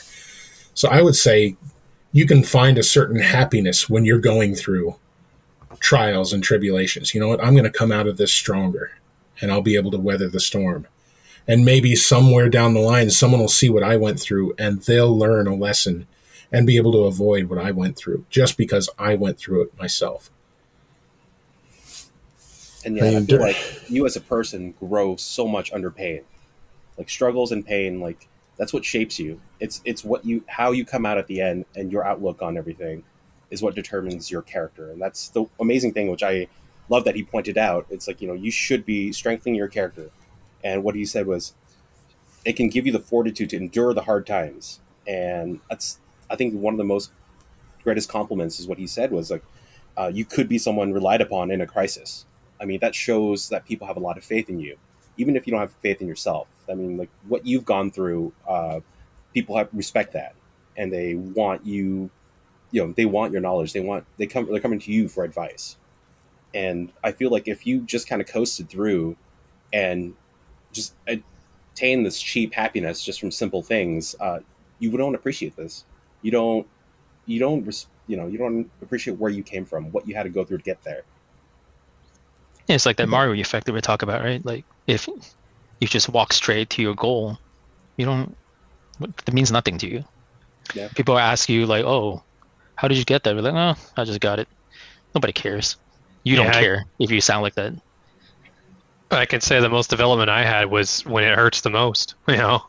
So 0.74 0.88
I 0.88 1.02
would 1.02 1.16
say 1.16 1.56
you 2.12 2.26
can 2.26 2.42
find 2.42 2.78
a 2.78 2.82
certain 2.82 3.20
happiness 3.20 3.88
when 3.88 4.04
you're 4.04 4.18
going 4.18 4.54
through 4.54 4.96
trials 5.80 6.32
and 6.32 6.42
tribulations. 6.42 7.14
You 7.14 7.20
know 7.20 7.28
what? 7.28 7.42
I'm 7.42 7.54
going 7.54 7.64
to 7.64 7.70
come 7.70 7.92
out 7.92 8.06
of 8.06 8.16
this 8.16 8.32
stronger 8.32 8.92
and 9.40 9.50
I'll 9.50 9.62
be 9.62 9.76
able 9.76 9.90
to 9.92 9.98
weather 9.98 10.28
the 10.28 10.40
storm. 10.40 10.86
And 11.46 11.64
maybe 11.64 11.94
somewhere 11.96 12.48
down 12.48 12.74
the 12.74 12.80
line, 12.80 13.10
someone 13.10 13.40
will 13.40 13.48
see 13.48 13.70
what 13.70 13.82
I 13.82 13.96
went 13.96 14.20
through 14.20 14.54
and 14.58 14.80
they'll 14.82 15.16
learn 15.16 15.46
a 15.46 15.54
lesson 15.54 16.06
and 16.52 16.66
be 16.66 16.76
able 16.76 16.92
to 16.92 17.00
avoid 17.00 17.48
what 17.48 17.58
I 17.58 17.70
went 17.70 17.96
through 17.96 18.24
just 18.30 18.56
because 18.56 18.88
I 18.98 19.14
went 19.14 19.38
through 19.38 19.62
it 19.62 19.78
myself. 19.78 20.30
And 22.84 22.96
yeah, 22.96 23.04
I 23.04 23.16
I 23.16 23.20
feel 23.20 23.40
like 23.40 23.90
you 23.90 24.06
as 24.06 24.16
a 24.16 24.20
person 24.20 24.74
grow 24.78 25.16
so 25.16 25.46
much 25.46 25.72
under 25.72 25.90
pain, 25.90 26.22
like 26.96 27.10
struggles 27.10 27.52
and 27.52 27.66
pain. 27.66 28.00
Like 28.00 28.28
that's 28.56 28.72
what 28.72 28.84
shapes 28.84 29.18
you. 29.18 29.40
It's 29.60 29.82
it's 29.84 30.04
what 30.04 30.24
you 30.24 30.44
how 30.46 30.72
you 30.72 30.84
come 30.84 31.04
out 31.04 31.18
at 31.18 31.26
the 31.26 31.40
end 31.40 31.66
and 31.74 31.92
your 31.92 32.04
outlook 32.04 32.40
on 32.40 32.56
everything 32.56 33.04
is 33.50 33.62
what 33.62 33.74
determines 33.74 34.30
your 34.30 34.42
character. 34.42 34.90
And 34.90 35.00
that's 35.00 35.28
the 35.30 35.46
amazing 35.58 35.92
thing, 35.92 36.10
which 36.10 36.22
I 36.22 36.48
love 36.88 37.04
that 37.04 37.16
he 37.16 37.22
pointed 37.22 37.58
out. 37.58 37.86
It's 37.90 38.06
like 38.06 38.22
you 38.22 38.28
know 38.28 38.34
you 38.34 38.50
should 38.50 38.86
be 38.86 39.12
strengthening 39.12 39.56
your 39.56 39.68
character, 39.68 40.10
and 40.62 40.82
what 40.82 40.94
he 40.94 41.04
said 41.04 41.26
was, 41.26 41.54
it 42.44 42.54
can 42.54 42.68
give 42.68 42.86
you 42.86 42.92
the 42.92 43.00
fortitude 43.00 43.50
to 43.50 43.56
endure 43.56 43.92
the 43.92 44.02
hard 44.02 44.26
times. 44.26 44.80
And 45.06 45.60
that's 45.68 45.98
I 46.30 46.36
think 46.36 46.54
one 46.54 46.74
of 46.74 46.78
the 46.78 46.84
most 46.84 47.10
greatest 47.82 48.08
compliments 48.08 48.60
is 48.60 48.66
what 48.66 48.78
he 48.78 48.86
said 48.86 49.10
was 49.10 49.30
like, 49.30 49.42
uh, 49.96 50.10
you 50.12 50.24
could 50.24 50.48
be 50.48 50.58
someone 50.58 50.92
relied 50.92 51.20
upon 51.20 51.50
in 51.50 51.60
a 51.60 51.66
crisis. 51.66 52.26
I 52.60 52.64
mean, 52.64 52.80
that 52.80 52.94
shows 52.94 53.48
that 53.48 53.64
people 53.66 53.86
have 53.86 53.96
a 53.96 54.00
lot 54.00 54.18
of 54.18 54.24
faith 54.24 54.48
in 54.48 54.60
you, 54.60 54.76
even 55.16 55.36
if 55.36 55.46
you 55.46 55.52
don't 55.52 55.60
have 55.60 55.72
faith 55.82 56.00
in 56.00 56.06
yourself. 56.06 56.48
I 56.68 56.74
mean, 56.74 56.96
like 56.96 57.10
what 57.26 57.46
you've 57.46 57.64
gone 57.64 57.90
through, 57.90 58.32
uh, 58.46 58.80
people 59.34 59.56
have 59.56 59.68
respect 59.72 60.12
that, 60.12 60.34
and 60.76 60.92
they 60.92 61.14
want 61.14 61.66
you. 61.66 62.10
You 62.70 62.86
know, 62.86 62.92
they 62.92 63.06
want 63.06 63.32
your 63.32 63.40
knowledge. 63.40 63.72
They 63.72 63.80
want 63.80 64.04
they 64.18 64.26
come. 64.26 64.46
They're 64.50 64.60
coming 64.60 64.80
to 64.80 64.92
you 64.92 65.08
for 65.08 65.24
advice. 65.24 65.76
And 66.54 66.92
I 67.04 67.12
feel 67.12 67.30
like 67.30 67.48
if 67.48 67.66
you 67.66 67.80
just 67.80 68.08
kind 68.08 68.22
of 68.22 68.28
coasted 68.28 68.68
through 68.68 69.16
and 69.72 70.14
just 70.72 70.94
attain 71.06 72.02
this 72.02 72.20
cheap 72.20 72.54
happiness 72.54 73.04
just 73.04 73.20
from 73.20 73.30
simple 73.30 73.62
things, 73.62 74.14
uh, 74.20 74.40
you 74.78 74.96
don't 74.96 75.14
appreciate 75.14 75.56
this. 75.56 75.84
You 76.22 76.30
don't, 76.30 76.66
you 77.26 77.38
don't, 77.38 77.86
you 78.06 78.16
know, 78.16 78.26
you 78.26 78.38
don't 78.38 78.70
appreciate 78.82 79.18
where 79.18 79.30
you 79.30 79.42
came 79.42 79.64
from, 79.64 79.92
what 79.92 80.08
you 80.08 80.14
had 80.14 80.24
to 80.24 80.28
go 80.28 80.44
through 80.44 80.58
to 80.58 80.64
get 80.64 80.82
there. 80.82 81.02
Yeah, 82.66 82.74
it's 82.74 82.86
like 82.86 82.96
that 82.96 83.04
mm-hmm. 83.04 83.12
Mario 83.12 83.40
effect 83.40 83.66
that 83.66 83.72
we 83.72 83.80
talk 83.80 84.02
about, 84.02 84.22
right? 84.22 84.44
Like 84.44 84.64
if 84.86 85.08
you 85.80 85.88
just 85.88 86.08
walk 86.08 86.32
straight 86.32 86.70
to 86.70 86.82
your 86.82 86.94
goal, 86.94 87.38
you 87.96 88.04
don't. 88.04 88.36
That 89.00 89.32
means 89.32 89.52
nothing 89.52 89.78
to 89.78 89.88
you. 89.88 90.04
Yeah. 90.74 90.88
People 90.94 91.18
ask 91.18 91.48
you 91.48 91.66
like, 91.66 91.84
"Oh, 91.84 92.22
how 92.74 92.88
did 92.88 92.98
you 92.98 93.04
get 93.04 93.22
that?" 93.24 93.34
We're 93.34 93.42
like, 93.42 93.54
"Oh, 93.54 93.80
I 93.96 94.04
just 94.04 94.20
got 94.20 94.38
it." 94.38 94.48
Nobody 95.14 95.32
cares. 95.32 95.76
You 96.24 96.36
don't 96.36 96.46
Yeah, 96.46 96.56
I- 96.56 96.60
care 96.60 96.84
if 96.98 97.10
you 97.10 97.20
sound 97.20 97.42
like 97.42 97.54
that. 97.54 97.72
I 99.10 99.24
can 99.24 99.40
say 99.40 99.58
the 99.60 99.70
most 99.70 99.88
development 99.88 100.28
I 100.28 100.44
had 100.44 100.66
was 100.66 101.04
when 101.06 101.24
it 101.24 101.34
hurts 101.34 101.62
the 101.62 101.70
most. 101.70 102.14
You 102.28 102.36
know, 102.36 102.62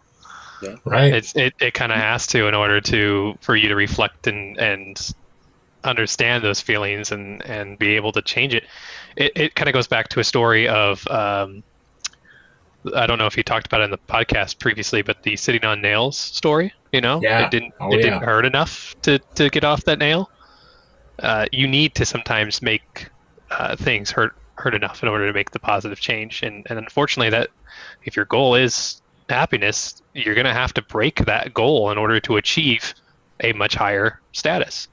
Right. 0.86 1.13
it's 1.13 1.36
it, 1.36 1.54
it 1.60 1.74
kind 1.74 1.92
of 1.92 1.98
has 1.98 2.28
to 2.28 2.48
in 2.48 2.54
order 2.54 2.82
to 2.82 3.36
for 3.42 3.56
you 3.56 3.70
to 3.70 3.75
reflect 3.75 4.28
and 4.28 4.58
and 4.58 5.13
understand 5.84 6.44
those 6.44 6.60
feelings 6.60 7.12
and 7.12 7.44
and 7.46 7.80
be 7.80 7.96
able 7.96 8.12
to 8.13 8.22
change 8.22 8.54
it. 8.54 8.63
It 9.16 9.32
it 9.36 9.56
kind 9.56 9.70
of 9.70 9.74
goes 9.74 9.88
back 9.88 10.10
to 10.10 10.20
a 10.20 10.24
story 10.24 10.68
of 10.68 11.06
um, 11.08 11.63
I 12.96 13.08
don't 13.08 13.18
know 13.18 13.25
if 13.25 13.36
you 13.38 13.44
talked 13.44 13.68
about 13.68 13.82
it 13.82 13.86
in 13.86 13.92
the 13.92 13.98
podcast 13.98 14.60
previously, 14.60 15.01
but 15.01 15.22
the 15.24 15.36
sitting 15.36 15.66
on 15.66 15.82
nails 15.82 16.18
story. 16.18 16.74
You 16.92 17.01
know, 17.01 17.22
Yeah. 17.22 17.46
it 17.46 17.51
didn't 17.51 17.74
Oh, 17.80 17.92
it 17.94 17.98
yeah. 17.98 18.04
didn't 18.04 18.24
hurt 18.24 18.46
enough 18.46 18.96
to 19.04 19.20
to 19.36 19.50
get 19.50 19.63
off 19.63 19.84
that 19.86 20.00
nail. 20.00 20.30
Uh, 21.20 21.46
you 21.51 21.68
need 21.68 21.96
to 21.96 22.06
sometimes 22.06 22.62
make 22.62 23.10
uh, 23.51 23.75
things 23.75 24.12
hurt 24.12 24.34
hurt 24.56 24.74
enough 24.75 25.04
in 25.04 25.10
order 25.10 25.25
to 25.28 25.34
make 25.34 25.51
the 25.51 25.60
positive 25.60 26.00
change, 26.00 26.44
and 26.44 26.66
and 26.70 26.80
unfortunately, 26.80 27.30
that 27.30 27.50
if 28.04 28.16
your 28.16 28.25
goal 28.25 28.56
is 28.56 28.99
happiness, 29.29 30.01
you're 30.13 30.36
going 30.36 30.45
to 30.45 30.53
have 30.53 30.74
to 30.74 30.81
break 30.81 31.25
that 31.25 31.53
goal 31.53 31.91
in 31.91 31.98
order 31.98 32.19
to 32.21 32.38
achieve 32.38 32.93
a 33.41 33.53
much 33.53 33.75
higher 33.75 34.19
status. 34.31 34.88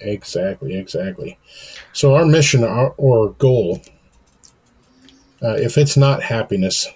Exactly, 0.00 0.76
exactly. 0.76 1.38
So 1.92 2.14
our 2.14 2.24
mission 2.24 2.62
or, 2.64 3.30
goal, 3.38 3.82
uh, 5.42 5.54
if 5.54 5.76
it's 5.78 5.96
not 5.96 6.22
happiness, 6.22 6.86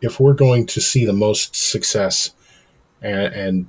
if 0.00 0.18
we're 0.18 0.34
going 0.34 0.66
to 0.66 0.80
see 0.80 1.04
the 1.04 1.12
most 1.12 1.54
success 1.54 2.30
and, 3.00 3.34
and 3.34 3.66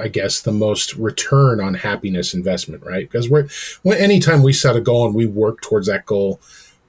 I 0.00 0.08
guess 0.08 0.40
the 0.40 0.52
most 0.52 0.94
return 0.94 1.60
on 1.60 1.74
happiness 1.74 2.32
investment, 2.32 2.84
right? 2.84 3.10
Because 3.10 3.28
we're 3.28 3.48
when 3.82 3.98
anytime 3.98 4.42
we 4.42 4.52
set 4.52 4.76
a 4.76 4.80
goal 4.80 5.06
and 5.06 5.14
we 5.14 5.26
work 5.26 5.60
towards 5.60 5.88
that 5.88 6.06
goal, 6.06 6.40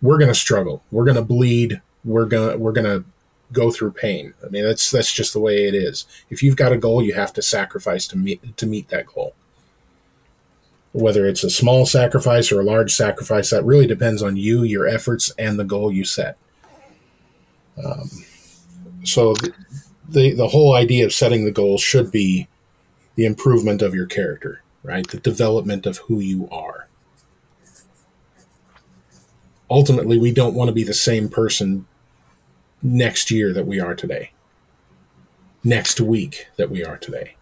we're 0.02 0.18
going 0.18 0.30
to 0.32 0.36
struggle. 0.36 0.84
We're 0.92 1.06
going 1.06 1.16
to 1.16 1.24
bleed. 1.24 1.82
We're 2.04 2.26
gonna 2.26 2.58
we're 2.58 2.72
gonna 2.72 3.04
go 3.52 3.72
through 3.72 3.92
pain. 3.92 4.34
I 4.46 4.50
mean, 4.50 4.64
that's 4.64 4.90
that's 4.90 5.14
just 5.14 5.34
the 5.34 5.40
way 5.40 5.68
it 5.68 5.76
is. 5.76 6.06
If 6.30 6.42
you've 6.42 6.56
got 6.56 6.72
a 6.72 6.78
goal, 6.78 7.04
you 7.04 7.14
have 7.14 7.34
to 7.34 7.42
sacrifice 7.42 8.08
to 8.08 8.18
meet 8.18 8.58
to 8.58 8.66
meet 8.66 8.90
that 8.90 9.08
goal 9.08 9.36
whether 10.94 11.26
it's 11.26 11.44
a 11.44 11.50
small 11.50 11.86
sacrifice 11.86 12.52
or 12.52 12.60
a 12.60 12.66
large 12.66 12.94
sacrifice, 12.94 13.50
that 13.50 13.64
really 13.64 13.88
depends 13.88 14.22
on 14.22 14.36
you, 14.36 14.64
your 14.64 14.88
efforts, 14.88 15.32
and 15.38 15.58
the 15.58 15.64
goal 15.64 15.92
you 15.92 16.04
set. 16.04 16.38
Um, 17.84 18.10
so 19.04 19.34
the, 19.34 19.54
the 20.10 20.34
the 20.34 20.48
whole 20.50 20.76
idea 20.76 21.06
of 21.06 21.14
setting 21.14 21.46
the 21.46 21.52
goal 21.52 21.78
should 21.78 22.12
be 22.12 22.48
the 23.16 23.26
improvement 23.26 23.82
of 23.82 23.96
your 23.96 24.06
character, 24.06 24.62
right? 24.84 25.08
The 25.08 25.20
development 25.20 25.86
of 25.86 25.98
who 26.00 26.20
you 26.20 26.50
are. 26.52 26.88
Ultimately, 29.70 30.20
we 30.20 30.34
don't 30.34 30.54
want 30.54 30.68
to 30.68 30.74
be 30.74 30.84
the 30.84 30.94
same 30.94 31.30
person 31.30 31.88
next 32.82 33.32
year 33.32 33.54
that 33.54 33.66
we 33.66 33.80
are 33.80 33.96
today. 33.96 34.32
Next 35.64 36.02
week 36.02 36.48
that 36.58 36.70
we 36.70 36.84
are 36.84 36.98
today. 36.98 37.36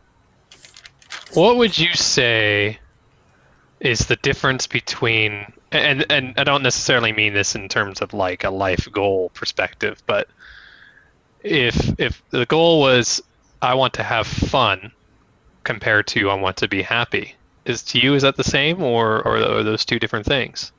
What 1.34 1.58
would 1.58 1.77
you 1.77 1.93
say 1.93 2.79
is 3.79 4.08
the 4.08 4.17
difference 4.17 4.67
between 4.67 5.53
and 5.72 6.05
and 6.12 6.34
I 6.38 6.43
don't 6.43 6.63
necessarily 6.63 7.13
mean 7.13 7.34
this 7.34 7.55
in 7.55 7.69
terms 7.69 8.01
of 8.01 8.13
like 8.13 8.43
a 8.43 8.50
life 8.50 8.88
goal 8.91 9.29
perspective, 9.34 10.01
but 10.05 10.27
if 11.43 12.00
if 12.00 12.22
the 12.31 12.46
goal 12.46 12.81
was 12.81 13.22
I 13.62 13.75
want 13.75 13.93
to 13.93 14.03
have 14.03 14.27
fun 14.27 14.91
compared 15.63 16.08
to 16.08 16.29
I 16.29 16.36
want 16.36 16.58
to 16.58 16.67
be 16.67 16.81
happy, 16.81 17.36
is 17.65 17.84
to 17.84 18.00
you 18.00 18.15
is 18.15 18.24
that 18.24 18.36
the 18.36 18.43
same 18.43 18.81
or 18.81 19.22
or 19.25 19.38
are 19.38 19.63
those 19.63 19.86
two 19.86 20.00
different 20.00 20.25
things? 20.25 20.72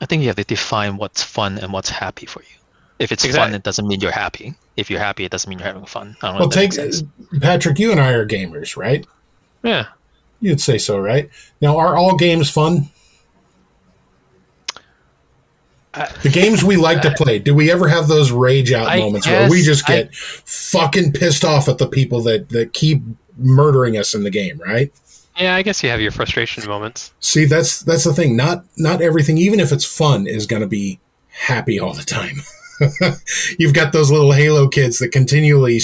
I 0.00 0.06
think 0.06 0.22
you 0.22 0.28
have 0.28 0.36
to 0.36 0.44
define 0.44 0.96
what's 0.96 1.22
fun 1.22 1.58
and 1.58 1.72
what's 1.72 1.90
happy 1.90 2.26
for 2.26 2.42
you. 2.42 2.58
If 2.98 3.12
it's 3.12 3.24
Exact- 3.24 3.44
fun, 3.46 3.54
it 3.54 3.62
doesn't 3.62 3.86
mean 3.86 4.00
you're 4.00 4.10
happy. 4.10 4.54
If 4.76 4.90
you're 4.90 4.98
happy, 5.00 5.24
it 5.24 5.30
doesn't 5.30 5.48
mean 5.48 5.58
you're 5.58 5.66
having 5.68 5.86
fun. 5.86 6.16
I 6.22 6.28
don't 6.28 6.38
Well, 6.40 6.48
if 6.48 6.70
take. 6.70 7.40
Patrick. 7.40 7.78
You 7.78 7.92
and 7.92 8.00
I 8.00 8.10
are 8.12 8.26
gamers, 8.26 8.76
right? 8.76 9.06
Yeah. 9.62 9.86
You'd 10.40 10.60
say 10.60 10.78
so, 10.78 10.98
right? 10.98 11.30
Now, 11.60 11.78
are 11.78 11.96
all 11.96 12.16
games 12.16 12.50
fun? 12.50 12.90
The 16.22 16.28
games 16.30 16.62
we 16.62 16.76
like 16.76 17.02
to 17.02 17.10
play, 17.12 17.38
do 17.40 17.54
we 17.54 17.72
ever 17.72 17.88
have 17.88 18.06
those 18.06 18.30
rage 18.30 18.72
out 18.72 18.86
I 18.86 18.98
moments 18.98 19.26
where 19.26 19.50
we 19.50 19.56
guess 19.58 19.66
just 19.66 19.90
I- 19.90 19.96
get 20.02 20.14
fucking 20.14 21.12
pissed 21.12 21.44
off 21.44 21.68
at 21.68 21.78
the 21.78 21.88
people 21.88 22.20
that, 22.22 22.50
that 22.50 22.72
keep 22.72 23.02
murdering 23.36 23.96
us 23.96 24.14
in 24.14 24.22
the 24.22 24.30
game, 24.30 24.60
right? 24.64 24.92
Yeah, 25.36 25.54
I 25.54 25.62
guess 25.62 25.82
you 25.82 25.90
have 25.90 26.00
your 26.00 26.10
frustration 26.10 26.66
moments. 26.66 27.12
See, 27.20 27.44
that's 27.44 27.80
that's 27.80 28.02
the 28.02 28.12
thing. 28.12 28.34
Not 28.36 28.64
not 28.76 29.00
everything, 29.00 29.38
even 29.38 29.60
if 29.60 29.70
it's 29.70 29.84
fun, 29.84 30.26
is 30.26 30.46
going 30.46 30.62
to 30.62 30.68
be 30.68 30.98
happy 31.28 31.78
all 31.78 31.94
the 31.94 32.02
time. 32.02 32.42
You've 33.58 33.74
got 33.74 33.92
those 33.92 34.10
little 34.10 34.32
Halo 34.32 34.68
kids 34.68 34.98
that 34.98 35.12
continually 35.12 35.80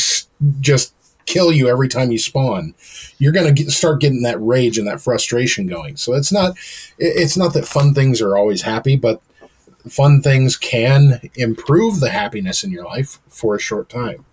just 0.61 0.95
kill 1.27 1.53
you 1.53 1.69
every 1.69 1.89
time 1.89 2.11
you 2.11 2.19
spawn. 2.19 2.75
You're 3.19 3.33
going 3.33 3.55
to 3.55 3.71
start 3.71 4.01
getting 4.01 4.23
that 4.23 4.41
rage 4.41 4.79
and 4.79 4.87
that 4.87 5.01
frustration 5.01 5.67
going. 5.67 5.97
So 5.97 6.13
it's 6.15 6.33
not 6.33 6.57
it's 6.99 7.37
not 7.37 7.55
that 7.55 7.67
fun 7.67 7.95
things 7.95 8.21
are 8.21 8.37
always 8.37 8.63
happy, 8.63 8.97
but 8.97 9.23
fun 9.89 10.23
things 10.23 10.57
can 10.57 11.21
improve 11.35 12.01
the 12.01 12.11
happiness 12.11 12.65
in 12.65 12.71
your 12.71 12.85
life 12.85 13.19
for 13.29 13.55
a 13.55 13.61
short 13.61 13.89
time. 13.89 14.25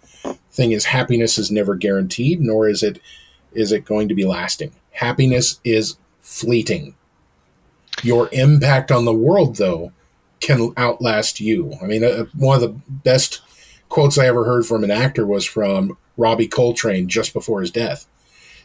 Thing 0.52 0.72
is, 0.72 0.86
happiness 0.86 1.38
is 1.38 1.52
never 1.52 1.76
guaranteed, 1.76 2.42
nor 2.42 2.68
is 2.68 2.84
it 2.84 3.00
is 3.54 3.72
it 3.72 3.86
going 3.86 4.08
to 4.10 4.16
be 4.16 4.26
lasting. 4.26 4.74
Happiness 4.92 5.60
is 5.64 5.98
fleeting. 6.22 6.96
Your 8.04 8.30
impact 8.32 8.92
on 8.92 9.06
the 9.06 9.14
world, 9.14 9.58
though, 9.58 9.92
can 10.42 10.74
outlast 10.78 11.40
you. 11.40 11.78
I 11.82 11.86
mean, 11.86 12.04
uh, 12.04 12.26
one 12.36 12.56
of 12.56 12.62
the 12.62 12.80
best 12.90 13.42
quotes 13.90 14.18
I 14.18 14.26
ever 14.26 14.44
heard 14.44 14.66
from 14.66 14.84
an 14.84 14.92
actor 14.92 15.26
was 15.26 15.46
from 15.46 15.98
Robbie 16.18 16.48
Coltrane 16.48 17.08
just 17.08 17.34
before 17.34 17.62
his 17.62 17.72
death. 17.72 18.08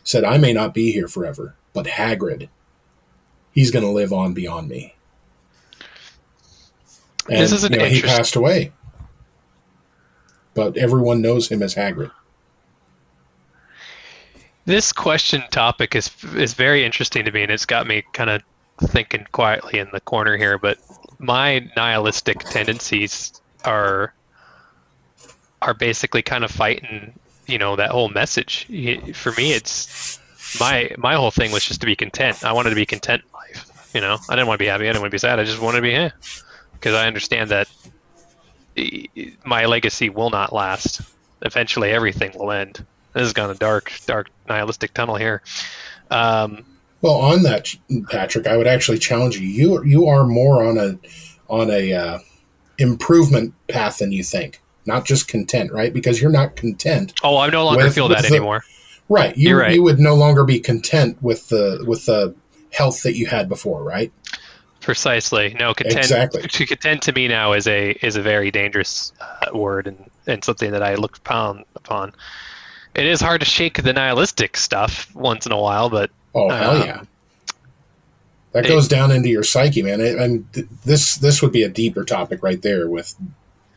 Said, 0.02 0.24
"I 0.24 0.38
may 0.38 0.52
not 0.52 0.74
be 0.74 0.92
here 0.92 1.08
forever, 1.08 1.54
but 1.72 1.86
Hagrid, 1.86 2.48
he's 3.52 3.70
going 3.70 3.84
to 3.84 3.90
live 3.90 4.12
on 4.12 4.34
beyond 4.34 4.68
me." 4.68 4.94
And, 7.28 7.40
This 7.40 7.52
is 7.52 7.64
an 7.64 7.72
you 7.72 7.78
know, 7.78 7.84
he 7.86 8.02
passed 8.02 8.36
away, 8.36 8.72
but 10.54 10.76
everyone 10.76 11.20
knows 11.22 11.48
him 11.48 11.62
as 11.62 11.74
Hagrid. 11.74 12.12
This 14.64 14.92
question 14.92 15.42
topic 15.50 15.94
is 15.94 16.10
is 16.34 16.54
very 16.54 16.84
interesting 16.84 17.24
to 17.24 17.32
me, 17.32 17.42
and 17.42 17.52
it's 17.52 17.66
got 17.66 17.86
me 17.86 18.04
kind 18.12 18.30
of 18.30 18.42
thinking 18.90 19.26
quietly 19.32 19.78
in 19.78 19.88
the 19.92 20.00
corner 20.00 20.36
here. 20.36 20.58
But 20.58 20.78
my 21.18 21.70
nihilistic 21.76 22.38
tendencies 22.40 23.32
are 23.64 24.12
are 25.62 25.74
basically 25.74 26.22
kind 26.22 26.44
of 26.44 26.50
fighting, 26.50 27.18
you 27.46 27.58
know, 27.58 27.76
that 27.76 27.90
whole 27.90 28.08
message. 28.08 28.66
For 29.14 29.32
me, 29.32 29.52
it's 29.52 30.18
my 30.60 30.90
my 30.98 31.14
whole 31.14 31.30
thing 31.30 31.52
was 31.52 31.64
just 31.64 31.80
to 31.80 31.86
be 31.86 31.96
content. 31.96 32.44
I 32.44 32.52
wanted 32.52 32.70
to 32.70 32.76
be 32.76 32.86
content 32.86 33.22
in 33.24 33.32
life. 33.32 33.90
You 33.94 34.00
know, 34.00 34.18
I 34.28 34.34
didn't 34.34 34.48
want 34.48 34.58
to 34.58 34.62
be 34.62 34.68
happy. 34.68 34.84
I 34.84 34.88
didn't 34.88 35.00
want 35.00 35.10
to 35.10 35.14
be 35.14 35.18
sad. 35.18 35.40
I 35.40 35.44
just 35.44 35.60
wanted 35.60 35.78
to 35.78 35.82
be 35.82 35.92
here 35.92 36.12
because 36.72 36.94
I 36.94 37.06
understand 37.06 37.50
that 37.50 37.68
my 39.44 39.64
legacy 39.64 40.10
will 40.10 40.30
not 40.30 40.52
last. 40.52 41.00
Eventually, 41.42 41.90
everything 41.90 42.32
will 42.38 42.52
end. 42.52 42.84
This 43.12 43.22
has 43.22 43.32
gone 43.32 43.50
a 43.50 43.54
dark, 43.54 43.92
dark 44.06 44.28
nihilistic 44.48 44.92
tunnel 44.92 45.16
here. 45.16 45.42
Um, 46.10 46.64
Well, 47.02 47.14
on 47.14 47.42
that, 47.42 47.74
Patrick, 48.10 48.46
I 48.46 48.56
would 48.56 48.66
actually 48.66 48.98
challenge 48.98 49.38
you. 49.38 49.46
You 49.46 49.84
you 49.84 50.06
are 50.06 50.24
more 50.26 50.64
on 50.64 50.78
a 50.78 50.98
on 51.48 51.70
a 51.70 51.92
uh, 51.92 52.18
improvement 52.78 53.54
path 53.68 53.98
than 53.98 54.12
you 54.12 54.22
think. 54.24 54.60
Not 54.86 55.04
just 55.04 55.26
content, 55.28 55.72
right? 55.72 55.92
Because 55.92 56.20
you're 56.22 56.30
not 56.30 56.54
content, 56.56 57.12
oh, 57.24 57.38
I 57.38 57.50
no 57.50 57.64
longer 57.64 57.84
With- 57.84 57.94
feel 57.94 58.08
with 58.08 58.18
that 58.18 58.22
the- 58.28 58.34
anymore. 58.36 58.64
right? 59.08 59.36
You 59.36 59.50
You're 59.50 59.58
right. 59.60 59.74
you 59.74 59.82
would 59.82 59.98
no 59.98 60.14
longer 60.14 60.44
be 60.44 60.60
content 60.60 61.20
with 61.22 61.48
the 61.48 61.82
with 61.86 62.06
the 62.06 62.34
health 62.72 63.02
that 63.02 63.16
you 63.16 63.26
had 63.26 63.48
before, 63.48 63.82
right? 63.82 64.12
Precisely. 64.80 65.56
No, 65.58 65.74
content. 65.74 65.98
Exactly. 65.98 66.42
To 66.42 66.66
content 66.66 67.02
to 67.02 67.12
me 67.12 67.26
now 67.26 67.52
is 67.52 67.66
a 67.66 67.90
is 68.02 68.14
a 68.16 68.22
very 68.22 68.50
dangerous 68.52 69.12
uh, 69.20 69.56
word 69.56 69.88
and, 69.88 70.08
and 70.28 70.44
something 70.44 70.70
that 70.70 70.82
I 70.82 70.94
look 70.94 71.16
upon 71.18 71.64
upon. 71.74 72.12
It 72.94 73.06
is 73.06 73.20
hard 73.20 73.40
to 73.40 73.46
shake 73.46 73.82
the 73.82 73.92
nihilistic 73.92 74.56
stuff 74.56 75.12
once 75.14 75.44
in 75.44 75.52
a 75.52 75.60
while, 75.60 75.90
but 75.90 76.10
Oh 76.36 76.50
hell 76.50 76.70
Um, 76.82 76.86
yeah! 76.86 77.00
that 78.52 78.64
Hey. 78.64 78.70
goes 78.70 78.88
down 78.88 79.10
into 79.10 79.28
your 79.28 79.42
psyche, 79.42 79.82
man. 79.82 80.00
It, 80.00 80.16
and 80.16 80.50
th- 80.52 80.66
this 80.84 81.16
this 81.16 81.42
would 81.42 81.52
be 81.52 81.62
a 81.62 81.68
deeper 81.68 82.04
topic 82.04 82.42
right 82.42 82.60
there 82.62 82.88
with 82.88 83.14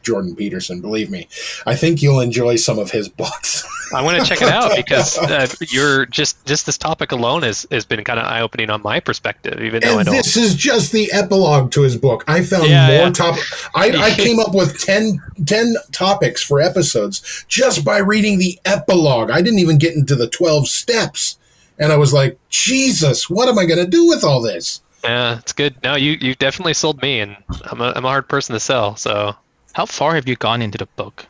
Jordan 0.04 0.36
Peterson. 0.36 0.82
Believe 0.82 1.10
me, 1.10 1.28
I 1.66 1.76
think 1.76 2.02
you'll 2.02 2.20
enjoy 2.22 2.56
some 2.58 2.80
of 2.80 2.92
his 2.92 3.10
books. 3.10 3.66
I 3.92 4.04
want 4.04 4.20
to 4.22 4.24
check 4.26 4.40
it 4.44 4.50
out 4.50 4.76
because 4.76 5.18
uh, 5.18 5.48
you're 5.70 6.06
just 6.06 6.46
just 6.46 6.68
this 6.68 6.78
topic 6.78 7.12
alone 7.12 7.42
has 7.42 7.66
has 7.72 7.86
been 7.86 8.04
kind 8.04 8.20
of 8.20 8.26
eye 8.28 8.42
opening 8.42 8.70
on 8.70 8.84
my 8.84 9.00
perspective, 9.00 9.60
even 9.64 9.82
though 9.82 9.96
I 9.96 10.02
and 10.02 10.06
don't. 10.06 10.16
this 10.16 10.38
is 10.38 10.54
just 10.56 10.92
the 10.92 11.12
epilogue 11.12 11.72
to 11.72 11.82
his 11.82 11.98
book. 11.98 12.24
I 12.28 12.44
found 12.44 12.70
Yeah, 12.70 12.86
more 12.88 12.96
yeah. 13.08 13.12
top. 13.12 13.36
I, 13.74 13.90
I 13.90 14.12
came 14.12 14.40
up 14.40 14.54
with 14.54 14.78
10, 14.80 15.20
10 15.44 15.74
topics 15.92 16.44
for 16.44 16.62
episodes 16.62 17.44
just 17.48 17.84
by 17.84 17.98
reading 17.98 18.38
the 18.38 18.60
epilogue. 18.64 19.32
I 19.32 19.42
didn't 19.42 19.58
even 19.60 19.80
get 19.80 19.96
into 19.96 20.14
the 20.16 20.30
twelve 20.30 20.68
steps, 20.68 21.39
and 21.80 21.92
I 21.92 21.98
was 21.98 22.14
like, 22.14 22.38
Jesus, 22.50 23.30
what 23.30 23.48
am 23.50 23.58
I 23.58 23.66
going 23.66 23.84
to 23.84 23.90
do 23.90 24.08
with 24.08 24.24
all 24.24 24.42
this? 24.42 24.82
Yeah, 25.04 25.40
it's 25.40 25.54
good. 25.54 25.76
No, 25.84 25.96
you 25.96 26.12
you 26.20 26.36
definitely 26.36 26.74
sold 26.74 27.02
me, 27.02 27.20
and 27.22 27.38
I'm 27.64 27.80
a 27.82 27.94
I'm 27.96 28.06
a 28.06 28.10
hard 28.10 28.28
person 28.28 28.54
to 28.54 28.60
sell. 28.60 28.96
So 28.98 29.36
How 29.74 29.86
far 29.86 30.16
have 30.16 30.28
you 30.28 30.36
gone 30.36 30.62
into 30.62 30.78
the 30.78 30.88
book? 30.98 31.26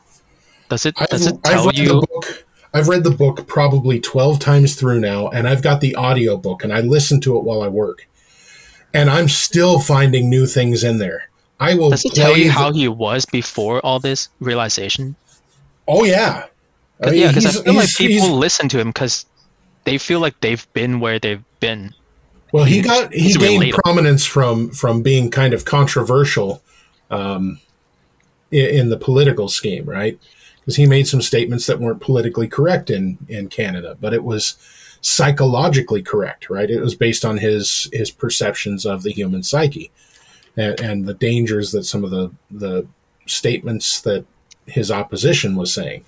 Does 0.70 0.86
it 0.86 0.96
I've, 0.98 1.10
does 1.10 1.28
it 1.28 1.36
I've 1.46 1.52
tell 1.54 1.66
read 1.68 1.78
you? 1.78 1.88
the 1.88 2.08
book. 2.08 2.46
I've 2.74 2.88
read 2.88 3.04
the 3.04 3.12
book 3.12 3.48
probably 3.48 4.00
12 4.00 4.40
times 4.40 4.76
through 4.76 5.00
now, 5.00 5.28
and 5.30 5.48
I've 5.48 5.62
got 5.64 5.82
the 5.82 5.96
audio 5.96 6.38
book, 6.38 6.64
and 6.64 6.72
I 6.74 6.82
listen 6.82 7.20
to 7.22 7.38
it 7.38 7.44
while 7.44 7.62
I 7.64 7.68
work. 7.68 8.08
And 8.94 9.10
I'm 9.10 9.28
still 9.28 9.80
finding 9.80 10.30
new 10.30 10.46
things 10.48 10.84
in 10.84 10.98
there. 11.00 11.30
I 11.60 11.76
will 11.76 11.90
Does 11.92 12.06
it 12.06 12.14
tell 12.16 12.38
you 12.38 12.46
the- 12.46 12.54
how 12.54 12.72
he 12.72 12.88
was 12.88 13.26
before 13.26 13.80
all 13.86 14.00
this 14.00 14.30
realization? 14.40 15.16
Oh 15.88 16.04
yeah. 16.06 16.46
I 17.02 17.04
'Cause- 17.04 17.12
mean, 17.12 17.22
yeah, 17.22 17.28
because 17.30 17.46
I 17.46 17.50
he's- 17.52 17.64
feel 17.64 17.74
like 17.76 17.96
people 17.96 18.38
listen 18.38 18.70
to 18.70 18.80
him 18.80 18.88
because 18.90 19.26
they 19.84 19.98
feel 19.98 20.20
like 20.20 20.40
they've 20.42 20.72
been 20.74 21.00
where 21.00 21.20
they've 21.20 21.44
been. 21.60 21.94
Well, 22.52 22.66
he 22.66 22.82
got 22.82 23.14
he 23.14 23.34
gained 23.34 23.64
relatable. 23.64 23.84
prominence 23.84 24.26
from 24.26 24.72
from 24.72 25.02
being 25.02 25.30
kind 25.30 25.54
of 25.54 25.66
controversial 25.66 26.64
um, 27.12 27.60
in, 28.52 28.66
in 28.66 28.90
the 28.90 28.98
political 28.98 29.50
scheme, 29.50 29.86
right? 29.86 30.20
Because 30.60 30.76
he 30.76 30.86
made 30.86 31.08
some 31.08 31.22
statements 31.22 31.66
that 31.68 31.80
weren't 31.80 32.02
politically 32.02 32.48
correct 32.48 32.90
in 32.90 33.18
in 33.28 33.50
Canada, 33.50 33.98
but 34.00 34.14
it 34.14 34.24
was 34.24 34.58
psychologically 35.02 36.02
correct, 36.02 36.50
right? 36.50 36.70
It 36.70 36.82
was 36.82 36.96
based 36.96 37.24
on 37.24 37.38
his 37.38 37.88
his 37.94 38.12
perceptions 38.12 38.86
of 38.86 39.04
the 39.04 39.12
human 39.12 39.44
psyche 39.44 39.92
and, 40.58 40.80
and 40.80 41.06
the 41.06 41.14
dangers 41.14 41.72
that 41.72 41.84
some 41.84 42.04
of 42.04 42.12
the 42.12 42.32
the 42.50 42.88
statements 43.28 44.02
that 44.02 44.26
his 44.66 44.92
opposition 44.92 45.56
was 45.56 45.74
saying. 45.74 46.04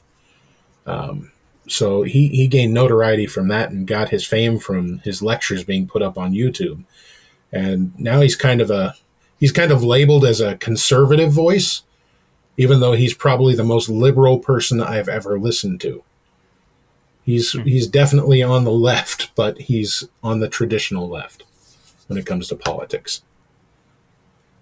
Um, 0.86 1.32
so 1.68 2.04
he, 2.04 2.28
he 2.30 2.48
gained 2.48 2.74
notoriety 2.74 3.28
from 3.28 3.48
that 3.50 3.72
and 3.72 3.88
got 3.88 4.10
his 4.10 4.26
fame 4.26 4.58
from 4.60 5.00
his 5.00 5.22
lectures 5.22 5.64
being 5.64 5.88
put 5.88 6.02
up 6.02 6.18
on 6.18 6.34
YouTube. 6.34 6.84
And 7.52 7.98
now 8.00 8.22
he's 8.22 8.36
kind 8.36 8.62
of 8.62 8.72
a 8.72 8.96
he's 9.40 9.52
kind 9.52 9.72
of 9.72 9.84
labeled 9.84 10.26
as 10.26 10.42
a 10.42 10.58
conservative 10.58 11.32
voice, 11.32 11.84
even 12.58 12.80
though 12.80 12.94
he's 12.94 13.14
probably 13.14 13.56
the 13.56 13.64
most 13.64 13.90
liberal 13.90 14.40
person 14.40 14.82
I've 14.82 15.10
ever 15.10 15.38
listened 15.40 15.82
to. 15.82 16.04
He's 17.24 17.52
hmm. 17.54 17.64
he's 17.64 17.88
definitely 17.88 18.42
on 18.42 18.64
the 18.64 18.72
left, 18.72 19.36
but 19.36 19.58
he's 19.58 20.08
on 20.24 20.40
the 20.40 20.50
traditional 20.50 21.08
left 21.08 21.44
when 22.08 22.18
it 22.18 22.26
comes 22.26 22.48
to 22.48 22.56
politics. 22.56 23.22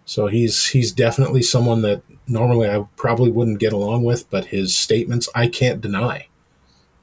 So 0.06 0.28
he's 0.28 0.70
he's 0.70 0.92
definitely 0.92 1.44
someone 1.44 1.82
that 1.84 2.02
normally 2.28 2.68
I 2.68 2.86
probably 2.96 3.32
wouldn't 3.32 3.60
get 3.60 3.74
along 3.74 4.04
with, 4.04 4.30
but 4.30 4.46
his 4.46 4.76
statements 4.76 5.30
I 5.36 5.48
can't 5.48 5.82
deny. 5.82 6.28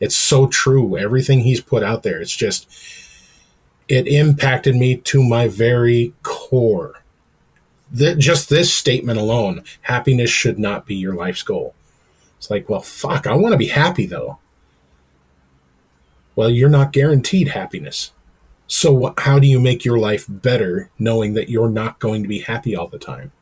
It's 0.00 0.16
so 0.16 0.46
true. 0.46 0.96
Everything 0.96 1.40
he's 1.40 1.60
put 1.60 1.82
out 1.82 2.02
there, 2.02 2.20
it's 2.20 2.36
just 2.36 2.68
it 3.88 4.06
impacted 4.06 4.74
me 4.74 4.96
to 4.96 5.22
my 5.22 5.48
very 5.48 6.12
core. 6.22 7.02
That 7.92 8.18
just 8.18 8.50
this 8.50 8.72
statement 8.74 9.18
alone, 9.18 9.62
happiness 9.82 10.30
should 10.30 10.58
not 10.58 10.86
be 10.86 10.96
your 10.96 11.14
life's 11.14 11.42
goal. 11.42 11.74
It's 12.36 12.50
like, 12.50 12.68
well, 12.68 12.80
fuck, 12.80 13.26
I 13.26 13.34
want 13.34 13.52
to 13.52 13.58
be 13.58 13.68
happy 13.68 14.06
though. 14.06 14.38
Well, 16.34 16.50
you're 16.50 16.68
not 16.68 16.92
guaranteed 16.92 17.48
happiness. 17.48 18.12
So 18.66 19.14
how 19.16 19.38
do 19.38 19.46
you 19.46 19.60
make 19.60 19.84
your 19.84 19.98
life 19.98 20.26
better 20.28 20.90
knowing 20.98 21.34
that 21.34 21.48
you're 21.48 21.70
not 21.70 21.98
going 21.98 22.22
to 22.22 22.28
be 22.28 22.40
happy 22.40 22.74
all 22.74 22.88
the 22.88 22.98
time? 22.98 23.32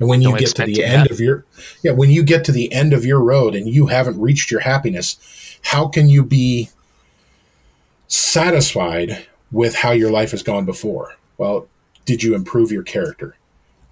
And 0.00 0.08
when 0.08 0.20
you 0.22 0.30
Don't 0.30 0.40
get 0.40 0.54
to 0.56 0.66
the 0.66 0.82
end 0.84 1.02
have- 1.02 1.10
of 1.12 1.20
your 1.20 1.44
yeah, 1.82 1.92
when 1.92 2.10
you 2.10 2.22
get 2.22 2.44
to 2.46 2.52
the 2.52 2.72
end 2.72 2.92
of 2.92 3.04
your 3.04 3.20
road 3.20 3.54
and 3.54 3.68
you 3.68 3.86
haven't 3.86 4.20
reached 4.20 4.50
your 4.50 4.60
happiness, 4.60 5.16
how 5.62 5.86
can 5.88 6.08
you 6.08 6.24
be 6.24 6.68
satisfied 8.08 9.26
with 9.52 9.76
how 9.76 9.92
your 9.92 10.10
life 10.10 10.32
has 10.32 10.42
gone 10.42 10.64
before? 10.64 11.14
Well, 11.38 11.68
did 12.04 12.22
you 12.22 12.34
improve 12.34 12.70
your 12.72 12.82
character? 12.82 13.36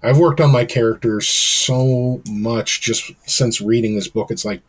I've 0.01 0.17
worked 0.19 0.41
on 0.41 0.51
my 0.51 0.65
character 0.65 1.21
so 1.21 2.21
much 2.29 2.81
just 2.81 3.11
since 3.25 3.61
reading 3.61 3.95
this 3.95 4.09
book. 4.09 4.29
It's 4.31 4.43
like 4.43 4.61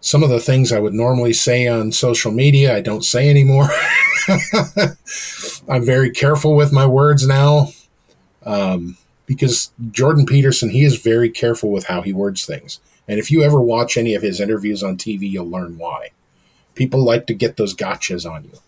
some 0.00 0.22
of 0.22 0.30
the 0.30 0.40
things 0.40 0.72
I 0.72 0.78
would 0.80 0.94
normally 0.94 1.34
say 1.34 1.66
on 1.68 1.92
social 1.92 2.32
media, 2.32 2.74
I 2.74 2.80
don't 2.80 3.04
say 3.04 3.28
anymore. 3.28 3.68
I'm 5.68 5.84
very 5.84 6.10
careful 6.10 6.54
with 6.56 6.72
my 6.72 6.86
words 6.86 7.26
now 7.26 7.68
um, 8.44 8.96
because 9.26 9.72
Jordan 9.90 10.24
Peterson, 10.24 10.70
he 10.70 10.84
is 10.84 11.02
very 11.02 11.30
careful 11.30 11.70
with 11.70 11.86
how 11.86 12.02
he 12.02 12.12
words 12.12 12.46
things. 12.46 12.80
And 13.08 13.18
if 13.18 13.30
you 13.30 13.42
ever 13.42 13.60
watch 13.60 13.96
any 13.96 14.14
of 14.14 14.22
his 14.22 14.40
interviews 14.40 14.82
on 14.82 14.96
TV, 14.96 15.30
you'll 15.30 15.48
learn 15.48 15.78
why. 15.78 16.10
People 16.74 17.04
like 17.04 17.26
to 17.26 17.34
get 17.34 17.56
those 17.56 17.74
gotchas 17.74 18.30
on 18.30 18.44
you. 18.44 18.58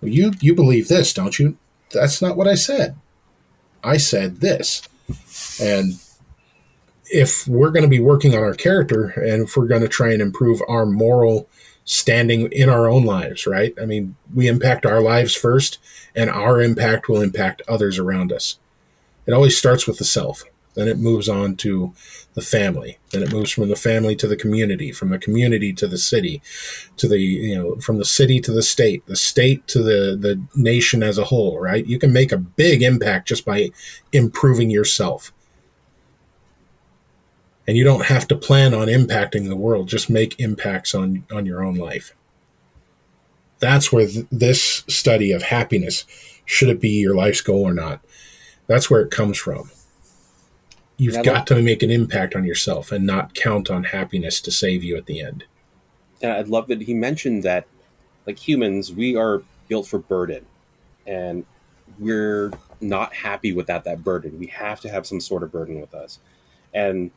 Well, 0.00 0.10
you 0.10 0.32
you 0.40 0.54
believe 0.54 0.88
this, 0.88 1.12
don't 1.12 1.38
you? 1.38 1.56
That's 1.92 2.20
not 2.22 2.36
what 2.36 2.48
I 2.48 2.54
said. 2.54 2.96
I 3.82 3.96
said 3.96 4.40
this. 4.40 4.82
And 5.60 5.94
if 7.10 7.46
we're 7.48 7.70
going 7.70 7.82
to 7.82 7.88
be 7.88 8.00
working 8.00 8.34
on 8.34 8.42
our 8.42 8.54
character 8.54 9.06
and 9.06 9.44
if 9.44 9.56
we're 9.56 9.66
going 9.66 9.82
to 9.82 9.88
try 9.88 10.12
and 10.12 10.20
improve 10.20 10.60
our 10.68 10.84
moral 10.84 11.48
standing 11.84 12.52
in 12.52 12.68
our 12.68 12.86
own 12.88 13.04
lives, 13.04 13.46
right? 13.46 13.72
I 13.80 13.86
mean, 13.86 14.14
we 14.34 14.46
impact 14.46 14.84
our 14.84 15.00
lives 15.00 15.34
first, 15.34 15.78
and 16.14 16.28
our 16.28 16.60
impact 16.60 17.08
will 17.08 17.22
impact 17.22 17.62
others 17.66 17.98
around 17.98 18.30
us. 18.30 18.58
It 19.28 19.34
always 19.34 19.58
starts 19.58 19.86
with 19.86 19.98
the 19.98 20.04
self, 20.04 20.42
then 20.74 20.88
it 20.88 20.98
moves 20.98 21.28
on 21.28 21.54
to 21.56 21.92
the 22.32 22.40
family, 22.40 22.98
then 23.12 23.22
it 23.22 23.30
moves 23.30 23.50
from 23.50 23.68
the 23.68 23.76
family 23.76 24.16
to 24.16 24.26
the 24.26 24.36
community, 24.36 24.90
from 24.90 25.10
the 25.10 25.18
community 25.18 25.74
to 25.74 25.86
the 25.86 25.98
city, 25.98 26.40
to 26.96 27.06
the 27.06 27.18
you 27.20 27.54
know 27.54 27.76
from 27.76 27.98
the 27.98 28.06
city 28.06 28.40
to 28.40 28.50
the 28.50 28.62
state, 28.62 29.04
the 29.06 29.16
state 29.16 29.66
to 29.66 29.82
the 29.82 30.16
the 30.16 30.40
nation 30.56 31.02
as 31.02 31.18
a 31.18 31.24
whole, 31.24 31.60
right? 31.60 31.86
You 31.86 31.98
can 31.98 32.10
make 32.10 32.32
a 32.32 32.38
big 32.38 32.82
impact 32.82 33.28
just 33.28 33.44
by 33.44 33.70
improving 34.14 34.70
yourself. 34.70 35.30
And 37.66 37.76
you 37.76 37.84
don't 37.84 38.06
have 38.06 38.26
to 38.28 38.36
plan 38.36 38.72
on 38.72 38.88
impacting 38.88 39.46
the 39.46 39.56
world, 39.56 39.88
just 39.88 40.08
make 40.08 40.40
impacts 40.40 40.94
on 40.94 41.26
on 41.30 41.44
your 41.44 41.62
own 41.62 41.74
life. 41.74 42.14
That's 43.58 43.92
where 43.92 44.06
th- 44.06 44.26
this 44.30 44.84
study 44.88 45.32
of 45.32 45.42
happiness 45.42 46.06
should 46.46 46.70
it 46.70 46.80
be 46.80 46.88
your 46.88 47.14
life's 47.14 47.42
goal 47.42 47.62
or 47.62 47.74
not? 47.74 48.00
That's 48.68 48.88
where 48.88 49.00
it 49.00 49.10
comes 49.10 49.36
from. 49.38 49.70
You've 50.96 51.16
And 51.16 51.24
got 51.24 51.34
love- 51.34 51.44
to 51.46 51.62
make 51.62 51.82
an 51.82 51.90
impact 51.90 52.36
on 52.36 52.44
yourself 52.44 52.92
and 52.92 53.04
not 53.04 53.34
count 53.34 53.70
on 53.70 53.84
happiness 53.84 54.40
to 54.42 54.50
save 54.52 54.84
you 54.84 54.96
at 54.96 55.06
the 55.06 55.20
end. 55.20 55.44
And 56.22 56.32
I'd 56.32 56.48
love 56.48 56.66
that 56.68 56.82
he 56.82 56.94
mentioned 56.94 57.42
that, 57.44 57.66
like 58.26 58.38
humans, 58.38 58.92
we 58.92 59.16
are 59.16 59.42
built 59.68 59.86
for 59.86 59.98
burden, 59.98 60.44
and 61.06 61.44
we're 61.98 62.52
not 62.80 63.14
happy 63.14 63.52
without 63.52 63.84
that 63.84 64.04
burden. 64.04 64.38
We 64.38 64.46
have 64.48 64.80
to 64.80 64.88
have 64.88 65.06
some 65.06 65.20
sort 65.20 65.42
of 65.42 65.50
burden 65.52 65.80
with 65.80 65.94
us. 65.94 66.18
And 66.74 67.10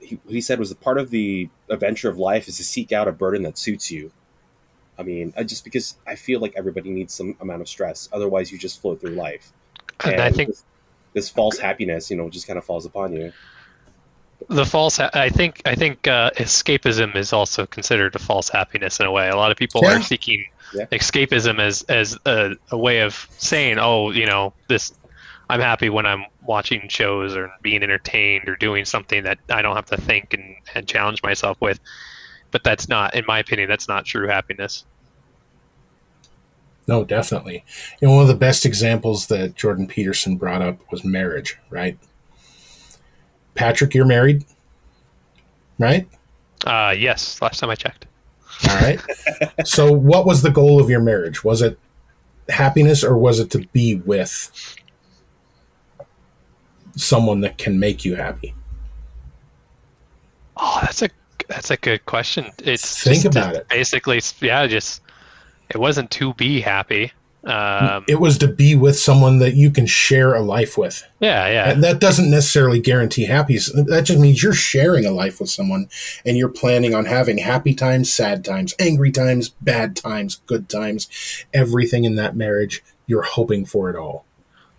he, 0.00 0.18
he 0.28 0.40
said 0.40 0.58
was 0.58 0.70
a 0.70 0.76
part 0.76 0.98
of 0.98 1.10
the 1.10 1.48
adventure 1.68 2.08
of 2.08 2.18
life 2.18 2.48
is 2.48 2.56
to 2.58 2.64
seek 2.64 2.92
out 2.92 3.08
a 3.08 3.12
burden 3.12 3.42
that 3.42 3.58
suits 3.58 3.90
you. 3.90 4.12
I 4.98 5.02
mean, 5.02 5.32
I, 5.36 5.42
just 5.42 5.64
because 5.64 5.96
I 6.06 6.14
feel 6.14 6.40
like 6.40 6.54
everybody 6.56 6.90
needs 6.90 7.12
some 7.14 7.36
amount 7.40 7.60
of 7.62 7.68
stress, 7.68 8.08
otherwise 8.12 8.52
you 8.52 8.58
just 8.58 8.80
float 8.80 9.00
through 9.00 9.10
life. 9.10 9.52
And 10.04 10.20
I 10.20 10.30
think 10.30 10.48
this, 10.50 10.64
this 11.14 11.28
false 11.30 11.58
happiness, 11.58 12.10
you 12.10 12.16
know, 12.16 12.28
just 12.30 12.46
kind 12.46 12.58
of 12.58 12.64
falls 12.64 12.86
upon 12.86 13.12
you. 13.14 13.32
the 14.48 14.64
false 14.66 14.96
ha- 14.96 15.10
i 15.14 15.28
think 15.28 15.62
i 15.66 15.74
think 15.76 16.08
uh, 16.08 16.28
escapism 16.36 17.14
is 17.14 17.32
also 17.32 17.64
considered 17.64 18.12
a 18.16 18.18
false 18.18 18.48
happiness 18.48 18.98
in 18.98 19.06
a 19.06 19.10
way 19.12 19.28
a 19.28 19.36
lot 19.36 19.52
of 19.52 19.56
people 19.56 19.80
Yeah. 19.84 19.98
are 19.98 20.02
seeking 20.02 20.44
Yeah. 20.74 20.86
escapism 20.86 21.60
as 21.60 21.82
as 21.82 22.18
a, 22.26 22.56
a 22.72 22.76
way 22.76 23.02
of 23.02 23.28
saying 23.38 23.78
oh 23.78 24.10
you 24.10 24.26
know 24.26 24.52
this 24.68 24.92
i'm 25.48 25.60
happy 25.60 25.90
when 25.90 26.06
i'm 26.06 26.24
watching 26.44 26.88
shows 26.88 27.36
or 27.36 27.52
being 27.62 27.84
entertained 27.84 28.48
or 28.48 28.56
doing 28.56 28.84
something 28.84 29.22
that 29.22 29.38
i 29.48 29.62
don't 29.62 29.76
have 29.76 29.86
to 29.86 29.96
think 29.96 30.34
and, 30.34 30.56
and 30.74 30.88
challenge 30.88 31.22
myself 31.22 31.56
with 31.60 31.78
but 32.50 32.64
that's 32.64 32.88
not 32.88 33.14
in 33.14 33.24
my 33.28 33.38
opinion 33.38 33.68
that's 33.68 33.86
not 33.86 34.04
true 34.04 34.26
happiness 34.26 34.84
No, 36.92 37.04
definitely. 37.04 37.64
You 38.02 38.08
know, 38.08 38.16
one 38.16 38.22
of 38.22 38.28
the 38.28 38.34
best 38.34 38.66
examples 38.66 39.28
that 39.28 39.54
Jordan 39.54 39.86
Peterson 39.86 40.36
brought 40.36 40.60
up 40.60 40.78
was 40.92 41.06
marriage, 41.06 41.58
right? 41.70 41.98
Patrick, 43.54 43.94
you're 43.94 44.04
married, 44.04 44.44
right? 45.78 46.06
uh 46.66 46.94
yes 46.96 47.42
last 47.42 47.58
time 47.58 47.70
i 47.70 47.74
checked 47.74 48.06
All 48.68 48.76
right. 48.76 49.00
so, 49.64 49.90
what 49.90 50.26
was 50.26 50.42
the 50.42 50.50
goal 50.50 50.80
of 50.82 50.90
your 50.90 51.00
marriage? 51.00 51.42
Was 51.42 51.62
it 51.62 51.78
happiness 52.50 53.02
or 53.02 53.16
was 53.16 53.40
it 53.40 53.50
to 53.52 53.66
be 53.72 53.94
with 53.94 54.76
someone 56.94 57.40
that 57.40 57.56
can 57.56 57.80
make 57.80 58.04
you 58.04 58.16
happy? 58.16 58.54
Oh, 60.58 60.78
that's 60.82 61.00
a 61.00 61.08
that's 61.48 61.70
a 61.70 61.78
good 61.78 62.04
question. 62.04 62.50
It's 62.58 63.02
Think 63.02 63.24
about 63.24 63.54
it. 63.54 63.66
Basically, 63.70 64.20
yeah, 64.42 64.66
just 64.66 65.00
it 65.72 65.78
wasn't 65.78 66.10
to 66.12 66.34
be 66.34 66.60
happy. 66.60 67.12
Um, 67.44 68.04
it 68.06 68.20
was 68.20 68.38
to 68.38 68.46
be 68.46 68.76
with 68.76 68.96
someone 68.96 69.40
that 69.40 69.54
you 69.54 69.72
can 69.72 69.84
share 69.84 70.32
a 70.34 70.40
life 70.40 70.78
with. 70.78 71.02
yeah, 71.18 71.48
yeah, 71.48 71.70
And 71.70 71.82
that 71.82 71.98
doesn't 71.98 72.30
necessarily 72.30 72.78
guarantee 72.80 73.24
happiness. 73.24 73.68
That 73.72 74.02
just 74.04 74.20
means 74.20 74.44
you're 74.44 74.52
sharing 74.52 75.04
a 75.06 75.10
life 75.10 75.40
with 75.40 75.50
someone 75.50 75.88
and 76.24 76.36
you're 76.36 76.48
planning 76.48 76.94
on 76.94 77.04
having 77.06 77.38
happy 77.38 77.74
times, 77.74 78.12
sad 78.12 78.44
times, 78.44 78.74
angry 78.78 79.10
times, 79.10 79.48
bad 79.60 79.96
times, 79.96 80.36
good 80.46 80.68
times, 80.68 81.08
everything 81.52 82.04
in 82.04 82.14
that 82.14 82.36
marriage. 82.36 82.80
You're 83.08 83.22
hoping 83.24 83.64
for 83.66 83.90
it 83.90 83.96
all. 83.96 84.24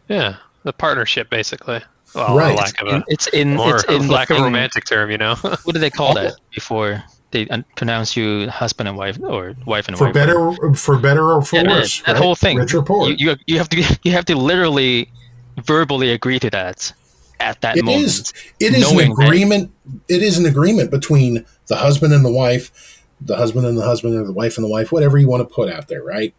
yeah. 0.08 0.38
The 0.63 0.71
partnership, 0.71 1.29
basically. 1.29 1.82
Well, 2.15 2.38
Right. 2.38 2.56
lack 2.58 2.82
of 2.82 2.88
a 2.88 3.03
It's 3.10 3.27
in 3.27 3.56
more 3.58 3.75
it's 3.75 3.84
in 3.89 4.08
lack 4.08 4.29
of 4.29 4.38
a 4.38 4.43
romantic 4.43 4.86
term, 4.86 5.12
you 5.12 5.17
know. 5.17 5.36
What 5.36 5.73
do 5.73 5.79
they 5.79 5.89
call 5.89 6.13
that 6.21 6.36
before 6.56 7.03
they 7.34 7.46
pronounce 7.76 8.15
you 8.15 8.50
husband 8.50 8.88
and 8.88 8.98
wife 8.98 9.19
or 9.22 9.54
wife 9.65 9.88
and 9.89 9.98
For 9.98 10.06
wife? 10.06 10.13
better, 10.13 10.52
for 10.76 10.98
better 10.98 11.32
or 11.34 11.41
for 11.41 11.58
Yeah, 11.58 11.69
worse. 11.69 12.02
that 12.04 12.13
right? 12.13 12.17
whole 12.22 12.36
thing. 12.36 12.58
Rich 12.58 12.74
or 12.74 12.82
poor. 12.84 13.10
You, 13.10 13.15
you 13.32 13.36
you 13.48 13.58
have 13.58 13.67
to 13.69 14.00
you 14.04 14.12
have 14.13 14.26
to 14.26 14.36
literally 14.38 15.12
verbally 15.63 16.12
agree 16.12 16.39
to 16.39 16.50
that 16.52 16.93
at 17.41 17.60
that 17.62 17.78
It 17.78 17.84
moment. 17.84 18.06
is. 18.06 18.34
It 18.60 18.74
is 18.74 18.89
an 18.89 18.96
knowing 18.96 19.13
that- 19.15 19.26
agreement. 19.26 19.72
It 20.08 20.24
is 20.24 20.38
an 20.38 20.46
agreement 20.46 20.89
between 20.91 21.46
the 21.67 21.76
husband 21.76 22.13
and 22.13 22.24
the 22.24 22.32
wife, 22.32 23.04
the 23.19 23.36
husband 23.36 23.65
and 23.65 23.78
the 23.78 23.84
husband, 23.86 24.15
or 24.15 24.24
the 24.24 24.32
wife 24.32 24.58
and 24.58 24.63
the 24.63 24.69
wife, 24.72 24.91
whatever 24.93 25.17
you 25.17 25.28
want 25.28 25.48
to 25.48 25.54
put 25.54 25.69
out 25.69 25.89
there, 25.89 26.04
right? 26.04 26.34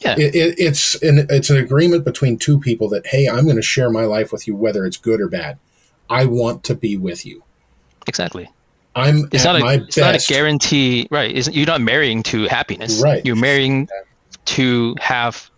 Yeah. 0.00 0.14
It, 0.18 0.34
it, 0.34 0.54
it's 0.58 1.00
an 1.02 1.26
it's 1.30 1.48
an 1.48 1.56
agreement 1.58 2.04
between 2.04 2.36
two 2.36 2.58
people 2.58 2.88
that 2.90 3.06
hey, 3.06 3.28
I'm 3.28 3.44
going 3.44 3.56
to 3.56 3.62
share 3.62 3.88
my 3.90 4.04
life 4.04 4.32
with 4.32 4.46
you, 4.46 4.54
whether 4.56 4.84
it's 4.84 4.96
good 4.96 5.20
or 5.20 5.28
bad. 5.28 5.58
I 6.10 6.24
want 6.26 6.64
to 6.64 6.74
be 6.74 6.96
with 6.96 7.24
you. 7.24 7.44
Exactly. 8.06 8.50
I'm 8.94 9.28
It's 9.32 9.44
at 9.46 9.52
not 9.52 9.60
my 9.62 9.74
a 9.74 9.82
it's 9.82 9.96
not 9.96 10.14
a 10.14 10.18
guarantee, 10.28 11.08
right? 11.10 11.34
It's, 11.34 11.48
you're 11.48 11.66
not 11.66 11.80
marrying 11.80 12.22
to 12.24 12.46
happiness. 12.46 13.00
Right. 13.02 13.24
You're 13.24 13.36
marrying 13.36 13.88
to 14.46 14.94
have 15.00 15.50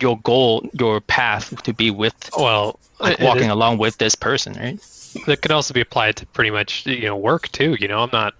your 0.00 0.18
goal, 0.20 0.68
your 0.78 1.00
path 1.00 1.62
to 1.64 1.74
be 1.74 1.90
with, 1.90 2.14
well, 2.36 2.78
like 2.98 3.20
it- 3.20 3.24
walking 3.24 3.50
along 3.50 3.78
with 3.78 3.98
this 3.98 4.14
person, 4.14 4.54
right? 4.54 4.80
that 5.26 5.42
could 5.42 5.50
also 5.50 5.74
be 5.74 5.80
applied 5.80 6.14
to 6.14 6.24
pretty 6.26 6.50
much 6.52 6.86
you 6.86 7.02
know 7.02 7.16
work 7.16 7.48
too 7.50 7.76
you 7.80 7.88
know 7.88 7.98
i'm 7.98 8.10
not 8.12 8.32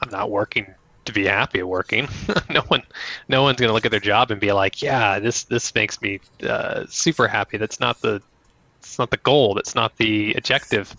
i'm 0.00 0.08
not 0.10 0.30
working 0.30 0.72
to 1.04 1.12
be 1.12 1.24
happy 1.24 1.58
at 1.58 1.66
working 1.66 2.06
no 2.48 2.60
one 2.68 2.80
no 3.28 3.42
one's 3.42 3.58
going 3.58 3.68
to 3.68 3.72
look 3.72 3.84
at 3.84 3.90
their 3.90 3.98
job 3.98 4.30
and 4.30 4.40
be 4.40 4.52
like 4.52 4.80
yeah 4.82 5.18
this 5.18 5.42
this 5.44 5.74
makes 5.74 6.00
me 6.00 6.20
uh, 6.44 6.84
super 6.88 7.26
happy 7.26 7.56
that's 7.56 7.80
not 7.80 8.00
the 8.02 8.22
it's 8.78 9.00
not 9.00 9.10
the 9.10 9.16
goal 9.16 9.54
that's 9.54 9.74
not 9.74 9.96
the 9.96 10.32
objective 10.34 10.94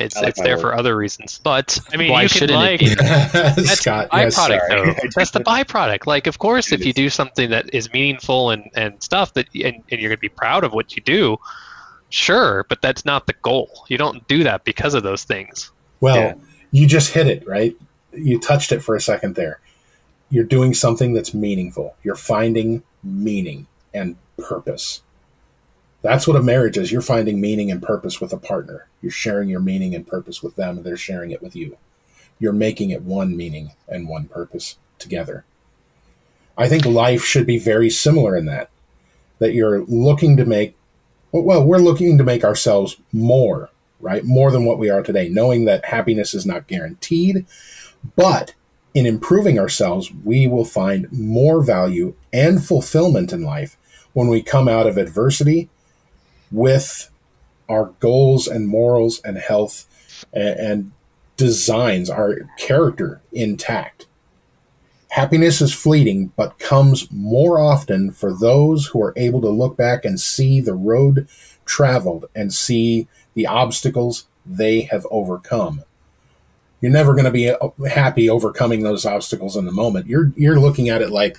it's 0.00 0.16
like 0.16 0.28
it's 0.28 0.40
there 0.42 0.54
work. 0.56 0.60
for 0.62 0.74
other 0.74 0.96
reasons 0.96 1.40
but 1.42 1.78
i 1.92 1.96
mean 1.96 2.10
Why 2.10 2.22
you 2.22 2.28
can 2.28 2.38
shouldn't 2.38 2.58
like 2.58 2.80
it 2.82 2.98
that's 2.98 3.70
Scott, 3.80 4.10
the 4.10 4.16
yes, 4.18 4.38
byproduct 4.38 4.58
sorry. 4.68 4.68
though. 4.68 5.08
That's 5.16 5.30
the 5.30 5.40
byproduct. 5.40 6.06
Like, 6.06 6.26
of 6.26 6.38
course, 6.38 6.72
if 6.72 6.84
you 6.84 6.92
do 6.92 7.08
something 7.10 7.50
that 7.50 7.72
is 7.74 7.92
meaningful 7.92 8.50
and, 8.50 8.70
and 8.74 9.02
stuff 9.02 9.34
that 9.34 9.46
and, 9.54 9.82
and 9.90 10.00
you're 10.00 10.10
gonna 10.10 10.18
be 10.18 10.28
proud 10.28 10.64
of 10.64 10.72
what 10.72 10.96
you 10.96 11.02
do, 11.02 11.36
sure, 12.10 12.64
but 12.68 12.80
that's 12.82 13.04
not 13.04 13.26
the 13.26 13.34
goal. 13.42 13.84
You 13.88 13.98
don't 13.98 14.26
do 14.28 14.44
that 14.44 14.64
because 14.64 14.94
of 14.94 15.02
those 15.02 15.24
things. 15.24 15.70
Well, 16.00 16.16
Yeah. 16.16 16.34
you 16.70 16.86
just 16.86 17.12
hit 17.12 17.26
it, 17.26 17.46
right? 17.46 17.74
You 18.12 18.38
touched 18.38 18.72
it 18.72 18.80
for 18.82 18.94
a 18.94 19.00
second 19.00 19.34
there. 19.34 19.60
You're 20.30 20.44
doing 20.44 20.74
something 20.74 21.12
that's 21.12 21.34
meaningful. 21.34 21.94
You're 22.02 22.16
finding 22.16 22.82
meaning 23.02 23.66
and 23.94 24.16
purpose. 24.38 25.02
That's 26.02 26.26
what 26.26 26.36
a 26.36 26.42
marriage 26.42 26.78
is. 26.78 26.90
You're 26.90 27.02
finding 27.02 27.40
meaning 27.40 27.70
and 27.70 27.82
purpose 27.82 28.20
with 28.20 28.32
a 28.32 28.38
partner. 28.38 28.88
You're 29.02 29.12
sharing 29.12 29.48
your 29.48 29.60
meaning 29.60 29.94
and 29.94 30.06
purpose 30.06 30.42
with 30.42 30.56
them, 30.56 30.78
and 30.78 30.86
they're 30.86 30.96
sharing 30.96 31.30
it 31.30 31.42
with 31.42 31.54
you. 31.54 31.76
You're 32.38 32.52
making 32.52 32.90
it 32.90 33.02
one 33.02 33.36
meaning 33.36 33.72
and 33.86 34.08
one 34.08 34.26
purpose 34.26 34.76
together. 34.98 35.44
I 36.56 36.68
think 36.68 36.86
life 36.86 37.24
should 37.24 37.46
be 37.46 37.58
very 37.58 37.90
similar 37.90 38.36
in 38.36 38.46
that. 38.46 38.70
That 39.38 39.54
you're 39.54 39.84
looking 39.84 40.36
to 40.36 40.44
make, 40.44 40.76
well, 41.32 41.64
we're 41.64 41.78
looking 41.78 42.18
to 42.18 42.24
make 42.24 42.44
ourselves 42.44 42.96
more 43.12 43.70
right? 44.00 44.24
More 44.24 44.50
than 44.50 44.64
what 44.64 44.78
we 44.78 44.90
are 44.90 45.02
today, 45.02 45.28
knowing 45.28 45.64
that 45.66 45.84
happiness 45.84 46.34
is 46.34 46.46
not 46.46 46.66
guaranteed. 46.66 47.46
But 48.16 48.54
in 48.94 49.06
improving 49.06 49.58
ourselves, 49.58 50.10
we 50.24 50.46
will 50.46 50.64
find 50.64 51.10
more 51.12 51.62
value 51.62 52.14
and 52.32 52.64
fulfillment 52.64 53.32
in 53.32 53.42
life 53.42 53.76
when 54.12 54.28
we 54.28 54.42
come 54.42 54.68
out 54.68 54.86
of 54.86 54.96
adversity 54.96 55.68
with 56.50 57.10
our 57.68 57.86
goals 58.00 58.46
and 58.46 58.66
morals 58.66 59.20
and 59.24 59.38
health 59.38 59.86
and, 60.32 60.58
and 60.58 60.92
designs, 61.36 62.10
our 62.10 62.36
character 62.58 63.22
intact. 63.32 64.06
Happiness 65.10 65.60
is 65.60 65.74
fleeting, 65.74 66.32
but 66.36 66.58
comes 66.58 67.10
more 67.10 67.58
often 67.58 68.12
for 68.12 68.32
those 68.32 68.86
who 68.86 69.02
are 69.02 69.14
able 69.16 69.40
to 69.40 69.48
look 69.48 69.76
back 69.76 70.04
and 70.04 70.20
see 70.20 70.60
the 70.60 70.74
road 70.74 71.28
traveled 71.64 72.26
and 72.34 72.52
see 72.52 73.08
the 73.34 73.46
obstacles 73.46 74.26
they 74.46 74.82
have 74.82 75.06
overcome. 75.10 75.82
You're 76.80 76.92
never 76.92 77.12
going 77.12 77.26
to 77.26 77.30
be 77.30 77.50
uh, 77.50 77.68
happy 77.88 78.30
overcoming 78.30 78.82
those 78.82 79.04
obstacles 79.04 79.56
in 79.56 79.66
the 79.66 79.72
moment. 79.72 80.06
You're 80.06 80.32
you're 80.34 80.58
looking 80.58 80.88
at 80.88 81.02
it 81.02 81.10
like 81.10 81.36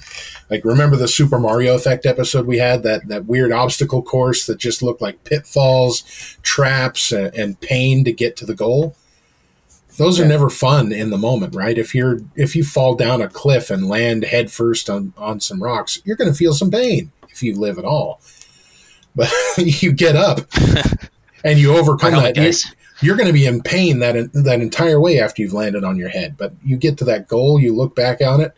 like 0.49 0.63
remember 0.63 0.95
the 0.95 1.08
Super 1.08 1.39
Mario 1.39 1.75
Effect 1.75 2.06
episode 2.06 2.45
we 2.45 2.60
had 2.60 2.84
that 2.84 3.08
that 3.08 3.25
weird 3.25 3.51
obstacle 3.51 4.04
course 4.04 4.45
that 4.45 4.60
just 4.60 4.84
looked 4.84 5.01
like 5.01 5.23
pitfalls, 5.23 6.04
traps, 6.43 7.12
and, 7.12 7.34
and 7.34 7.60
pain 7.60 8.04
to 8.04 8.12
get 8.12 8.38
to 8.38 8.45
the 8.45 8.56
goal. 8.56 8.95
Those 9.97 10.19
are 10.19 10.25
never 10.25 10.49
fun 10.49 10.91
in 10.91 11.10
the 11.10 11.17
moment, 11.17 11.56
right? 11.56 11.77
If 11.77 11.93
you're 11.95 12.19
if 12.36 12.56
you 12.56 12.63
fall 12.63 12.95
down 12.95 13.21
a 13.21 13.27
cliff 13.27 13.69
and 13.69 13.88
land 13.88 14.23
headfirst 14.23 14.89
on 14.89 15.13
on 15.17 15.39
some 15.39 15.62
rocks, 15.62 16.01
you're 16.06 16.15
going 16.15 16.32
to 16.32 16.38
feel 16.38 16.54
some 16.54 16.71
pain 16.71 17.12
if 17.30 17.41
you 17.41 17.60
live 17.60 17.77
at 17.80 17.86
all. 17.86 18.21
But 19.15 19.32
you 19.58 19.91
get 19.91 20.15
up 20.15 20.41
and 21.43 21.60
you 21.60 21.75
overcome 21.75 22.13
that. 22.67 22.75
You're 23.02 23.16
going 23.18 23.28
to 23.28 23.34
be 23.34 23.46
in 23.48 23.62
pain 23.62 24.00
that 24.00 24.32
that 24.34 24.62
entire 24.62 25.00
way 25.00 25.20
after 25.20 25.42
you've 25.42 25.54
landed 25.54 25.84
on 25.84 25.98
your 25.98 26.10
head. 26.10 26.38
But 26.38 26.54
you 26.64 26.78
get 26.78 26.98
to 27.00 27.06
that 27.06 27.28
goal, 27.28 27.60
you 27.60 27.76
look 27.76 27.96
back 27.96 28.22
on 28.22 28.42
it. 28.42 28.56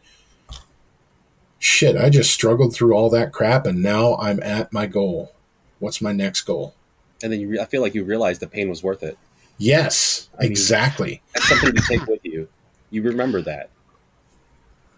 Shit, 1.60 1.95
I 1.95 2.10
just 2.10 2.32
struggled 2.32 2.75
through 2.75 2.93
all 2.93 3.10
that 3.12 3.32
crap, 3.32 3.65
and 3.65 3.82
now 3.82 4.17
I'm 4.17 4.43
at 4.43 4.73
my 4.73 4.86
goal. 4.86 5.32
What's 5.79 6.01
my 6.01 6.12
next 6.12 6.41
goal? 6.43 6.75
and 7.21 7.32
then 7.32 7.39
you 7.39 7.47
re- 7.47 7.60
I 7.60 7.63
feel 7.65 7.82
like 7.82 7.95
you 7.95 8.03
realize 8.03 8.39
the 8.39 8.47
pain 8.47 8.67
was 8.67 8.84
worth 8.84 9.01
it. 9.01 9.17
Yes, 9.58 10.27
I 10.38 10.43
mean- 10.43 10.51
exactly. 10.51 11.21
That's 11.34 11.47
something 11.47 11.73
you 11.73 11.82
take 11.88 12.06
with 12.06 12.19
you. 12.23 12.49
You 12.89 13.01
remember 13.01 13.41
that. 13.43 13.69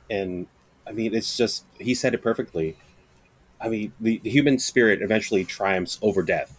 And 0.10 0.47
I 0.88 0.91
mean, 0.91 1.13
it's 1.13 1.38
just, 1.38 1.65
he 1.79 1.93
said 1.93 2.15
it 2.15 2.23
perfectly. 2.23 2.77
I 3.62 3.69
mean, 3.69 3.93
the, 3.99 4.17
the 4.23 4.31
human 4.31 4.58
spirit 4.58 5.03
eventually 5.03 5.45
triumphs 5.45 5.99
over 6.01 6.23
death 6.23 6.58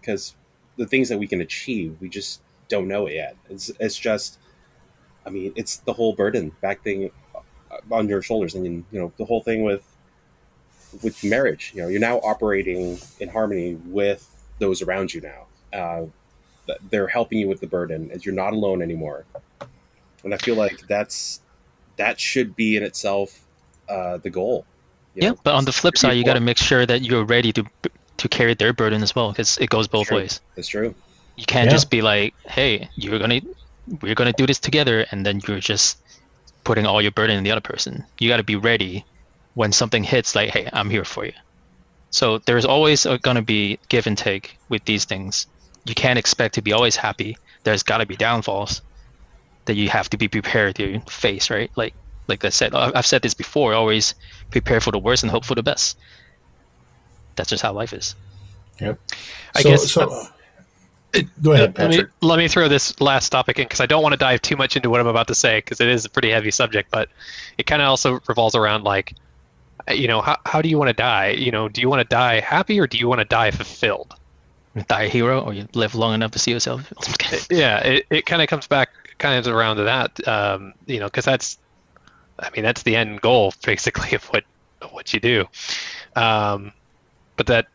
because 0.00 0.36
the 0.76 0.86
things 0.86 1.08
that 1.08 1.18
we 1.18 1.26
can 1.26 1.40
achieve, 1.40 1.96
we 2.00 2.08
just 2.08 2.40
don't 2.68 2.88
know 2.88 3.06
it 3.06 3.14
yet. 3.14 3.36
It's, 3.48 3.70
it's 3.80 3.96
just, 3.98 4.38
I 5.26 5.30
mean, 5.30 5.52
it's 5.56 5.78
the 5.78 5.92
whole 5.92 6.14
burden 6.14 6.52
back 6.60 6.82
thing 6.82 7.10
on 7.90 8.08
your 8.08 8.22
shoulders. 8.22 8.54
And, 8.54 8.66
you 8.66 9.00
know, 9.00 9.12
the 9.16 9.24
whole 9.24 9.42
thing 9.42 9.62
with, 9.64 9.84
with 11.02 11.22
marriage, 11.22 11.72
you 11.74 11.82
know, 11.82 11.88
you're 11.88 12.00
now 12.00 12.18
operating 12.18 12.98
in 13.18 13.28
harmony 13.28 13.74
with 13.74 14.28
those 14.58 14.82
around 14.82 15.14
you 15.14 15.20
now. 15.20 15.46
Uh, 15.72 16.06
they're 16.90 17.08
helping 17.08 17.38
you 17.38 17.48
with 17.48 17.60
the 17.60 17.66
burden 17.66 18.10
as 18.12 18.24
you're 18.24 18.34
not 18.34 18.52
alone 18.52 18.80
anymore 18.82 19.24
and 20.24 20.34
i 20.34 20.36
feel 20.38 20.54
like 20.54 20.86
that's 20.86 21.40
that 21.96 22.18
should 22.20 22.54
be 22.56 22.76
in 22.76 22.82
itself 22.82 23.40
uh, 23.88 24.18
the 24.18 24.30
goal 24.30 24.64
you 25.14 25.22
Yeah, 25.22 25.30
know? 25.30 25.38
but 25.42 25.54
on 25.54 25.64
the 25.64 25.72
flip 25.72 25.98
side, 25.98 26.12
you 26.12 26.24
got 26.24 26.34
to 26.34 26.40
make 26.40 26.58
sure 26.58 26.86
that 26.86 27.02
you're 27.02 27.24
ready 27.24 27.52
to 27.52 27.64
to 28.20 28.28
carry 28.28 28.54
their 28.54 28.72
burden 28.72 29.02
as 29.02 29.14
well, 29.14 29.30
because 29.32 29.58
it 29.58 29.68
goes 29.68 29.88
both 29.88 30.08
True. 30.08 30.18
ways. 30.18 30.40
that's 30.56 30.68
true 30.68 30.94
You 31.36 31.46
can't 31.46 31.66
Yeah. 31.68 31.76
just 31.76 31.88
be 31.90 32.02
like, 32.02 32.34
"Hey, 32.44 32.88
you're 32.96 33.18
gonna, 33.18 33.40
we're 34.02 34.14
gonna 34.14 34.34
do 34.36 34.46
this 34.46 34.58
together," 34.58 35.06
and 35.10 35.24
then 35.24 35.40
you're 35.46 35.60
just 35.60 35.96
putting 36.64 36.84
all 36.86 37.00
your 37.00 37.12
burden 37.12 37.36
on 37.38 37.44
the 37.44 37.50
other 37.52 37.62
person. 37.72 38.04
You 38.18 38.28
got 38.28 38.36
to 38.36 38.44
be 38.44 38.56
ready 38.56 39.04
when 39.54 39.72
something 39.72 40.04
hits. 40.04 40.34
Like, 40.34 40.50
"Hey, 40.50 40.68
I'm 40.72 40.90
here 40.90 41.04
for 41.04 41.24
you." 41.24 41.32
So 42.10 42.38
there's 42.44 42.66
always 42.66 43.06
uh, 43.06 43.16
gonna 43.22 43.40
be 43.42 43.78
give 43.88 44.06
and 44.06 44.18
take 44.18 44.58
with 44.68 44.84
these 44.84 45.06
things. 45.06 45.46
You 45.86 45.94
can't 45.94 46.18
expect 46.18 46.56
to 46.56 46.62
be 46.62 46.72
always 46.74 46.96
happy. 46.96 47.38
There's 47.64 47.82
got 47.84 47.98
to 47.98 48.06
be 48.06 48.16
downfalls 48.16 48.82
that 49.64 49.74
you 49.76 49.88
have 49.88 50.10
to 50.10 50.18
be 50.18 50.28
prepared 50.28 50.74
to 50.76 51.00
face, 51.08 51.48
right? 51.48 51.70
Like, 51.76 51.94
like 52.28 52.44
I 52.44 52.50
said, 52.50 52.74
I've 52.74 53.06
said 53.06 53.22
this 53.22 53.34
before. 53.34 53.72
Always 53.72 54.14
prepare 54.50 54.80
for 54.80 54.90
the 54.92 54.98
worst 54.98 55.22
and 55.22 55.30
hope 55.32 55.44
for 55.44 55.54
the 55.54 55.62
best. 55.62 55.96
That's 57.40 57.48
just 57.48 57.62
how 57.62 57.72
life 57.72 57.94
is. 57.94 58.14
Yep. 58.80 59.00
I 59.56 59.62
so, 59.62 59.68
guess- 59.70 59.90
so. 59.92 60.26
go 61.42 61.52
ahead, 61.52 61.78
let 61.78 61.90
me 61.90 61.96
Patrick. 61.96 62.10
let 62.20 62.38
me 62.38 62.48
throw 62.48 62.68
this 62.68 63.00
last 63.00 63.30
topic 63.30 63.58
in 63.58 63.64
because 63.64 63.80
I 63.80 63.86
don't 63.86 64.02
want 64.02 64.12
to 64.12 64.18
dive 64.18 64.42
too 64.42 64.56
much 64.56 64.76
into 64.76 64.90
what 64.90 65.00
I'm 65.00 65.06
about 65.06 65.28
to 65.28 65.34
say 65.34 65.56
because 65.58 65.80
it 65.80 65.88
is 65.88 66.04
a 66.04 66.10
pretty 66.10 66.30
heavy 66.30 66.50
subject, 66.50 66.90
but 66.90 67.08
it 67.56 67.64
kind 67.64 67.80
of 67.80 67.88
also 67.88 68.20
revolves 68.28 68.54
around 68.54 68.84
like 68.84 69.14
Uh, 69.88 69.94
You 69.94 70.06
know, 70.08 70.20
how, 70.20 70.36
how 70.44 70.60
do 70.60 70.68
you 70.68 70.76
want 70.76 70.88
to 70.88 70.92
die? 70.94 71.30
You 71.30 71.50
know, 71.50 71.68
do 71.68 71.80
you 71.80 71.88
want 71.88 72.00
to 72.02 72.08
die 72.08 72.40
happy 72.40 72.78
or 72.78 72.86
do 72.86 72.98
you 72.98 73.08
want 73.08 73.20
to 73.20 73.24
die 73.24 73.50
fulfilled? 73.50 74.14
Die 74.86 75.02
a 75.02 75.08
hero, 75.08 75.40
or 75.40 75.54
you 75.54 75.66
live 75.74 75.94
long 75.94 76.12
enough 76.14 76.32
to 76.32 76.38
see 76.38 76.52
yourself. 76.52 76.92
Yeah, 77.50 77.78
it, 77.78 78.06
it 78.10 78.26
kind 78.26 78.40
of 78.42 78.48
comes 78.48 78.66
back 78.68 78.90
kind 79.18 79.34
of 79.44 79.52
around 79.52 79.76
to 79.76 79.84
that, 79.84 80.28
um, 80.28 80.74
you 80.86 81.00
know, 81.00 81.06
because 81.06 81.24
that's, 81.24 81.58
I 82.38 82.50
mean, 82.50 82.62
that's 82.62 82.82
the 82.84 82.94
end 82.94 83.20
goal 83.20 83.52
basically 83.64 84.14
of 84.14 84.24
what 84.26 84.44
of 84.80 84.92
what 84.92 85.12
you 85.12 85.18
do. 85.20 85.46
Um, 86.14 86.72
but 87.40 87.46
that 87.46 87.68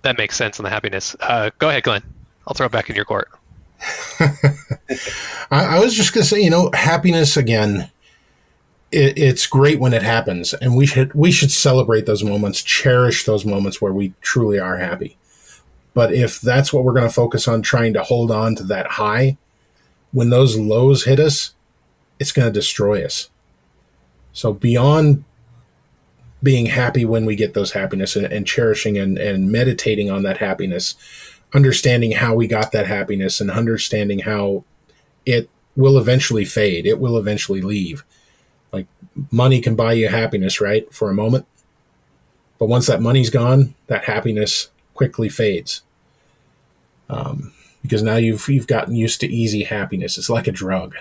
that 0.00 0.16
makes 0.16 0.34
sense 0.34 0.58
on 0.58 0.64
the 0.64 0.70
happiness. 0.70 1.14
Uh, 1.20 1.50
go 1.58 1.68
ahead, 1.68 1.82
Glenn. 1.82 2.02
I'll 2.46 2.54
throw 2.54 2.64
it 2.64 2.72
back 2.72 2.88
in 2.88 2.96
your 2.96 3.04
court. 3.04 3.28
I, 5.50 5.76
I 5.76 5.78
was 5.78 5.92
just 5.92 6.14
going 6.14 6.22
to 6.22 6.28
say, 6.28 6.40
you 6.40 6.48
know, 6.48 6.70
happiness 6.72 7.36
again. 7.36 7.90
It, 8.90 9.18
it's 9.18 9.46
great 9.46 9.78
when 9.78 9.92
it 9.92 10.02
happens, 10.02 10.54
and 10.54 10.74
we 10.74 10.86
should 10.86 11.12
we 11.12 11.30
should 11.30 11.50
celebrate 11.50 12.06
those 12.06 12.24
moments, 12.24 12.62
cherish 12.62 13.26
those 13.26 13.44
moments 13.44 13.78
where 13.82 13.92
we 13.92 14.14
truly 14.22 14.58
are 14.58 14.78
happy. 14.78 15.18
But 15.92 16.14
if 16.14 16.40
that's 16.40 16.72
what 16.72 16.84
we're 16.84 16.94
going 16.94 17.06
to 17.06 17.12
focus 17.12 17.46
on, 17.46 17.60
trying 17.60 17.92
to 17.92 18.02
hold 18.02 18.30
on 18.30 18.54
to 18.54 18.62
that 18.64 18.86
high, 18.92 19.36
when 20.12 20.30
those 20.30 20.56
lows 20.56 21.04
hit 21.04 21.20
us, 21.20 21.52
it's 22.18 22.32
going 22.32 22.48
to 22.48 22.58
destroy 22.58 23.04
us. 23.04 23.28
So 24.32 24.54
beyond 24.54 25.24
being 26.42 26.66
happy 26.66 27.04
when 27.04 27.26
we 27.26 27.36
get 27.36 27.54
those 27.54 27.72
happiness 27.72 28.16
and, 28.16 28.26
and 28.26 28.46
cherishing 28.46 28.98
and, 28.98 29.18
and 29.18 29.52
meditating 29.52 30.10
on 30.10 30.22
that 30.22 30.38
happiness, 30.38 30.94
understanding 31.54 32.12
how 32.12 32.34
we 32.34 32.46
got 32.46 32.72
that 32.72 32.86
happiness 32.86 33.40
and 33.40 33.50
understanding 33.50 34.20
how 34.20 34.64
it 35.26 35.50
will 35.76 35.98
eventually 35.98 36.44
fade. 36.44 36.86
It 36.86 36.98
will 36.98 37.18
eventually 37.18 37.60
leave. 37.60 38.04
Like 38.72 38.86
money 39.30 39.60
can 39.60 39.76
buy 39.76 39.92
you 39.94 40.08
happiness, 40.08 40.60
right? 40.60 40.92
For 40.92 41.10
a 41.10 41.14
moment. 41.14 41.46
But 42.58 42.68
once 42.68 42.86
that 42.86 43.02
money's 43.02 43.30
gone, 43.30 43.74
that 43.86 44.04
happiness 44.04 44.68
quickly 44.94 45.28
fades. 45.28 45.82
Um, 47.08 47.52
because 47.82 48.02
now 48.02 48.16
you've 48.16 48.48
you've 48.48 48.66
gotten 48.66 48.94
used 48.94 49.20
to 49.20 49.26
easy 49.26 49.64
happiness. 49.64 50.18
It's 50.18 50.30
like 50.30 50.46
a 50.46 50.52
drug. 50.52 50.96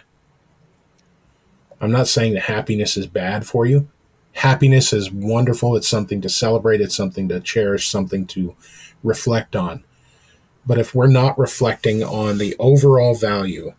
I'm 1.82 1.91
not 1.91 2.08
saying 2.08 2.34
that 2.34 2.43
happiness 2.43 2.97
is 2.97 3.08
bad 3.08 3.45
for 3.45 3.65
you. 3.65 3.88
Happiness 4.33 4.93
is 4.93 5.11
wonderful. 5.11 5.75
It's 5.75 5.89
something 5.89 6.21
to 6.21 6.29
celebrate. 6.29 6.81
It's 6.81 6.95
something 6.95 7.27
to 7.29 7.39
cherish. 7.39 7.89
Something 7.89 8.25
to 8.27 8.55
reflect 9.03 9.55
on. 9.55 9.83
But 10.65 10.77
if 10.77 10.93
we're 10.93 11.07
not 11.07 11.37
reflecting 11.37 12.03
on 12.03 12.37
the 12.37 12.55
overall 12.59 13.15
value 13.15 13.73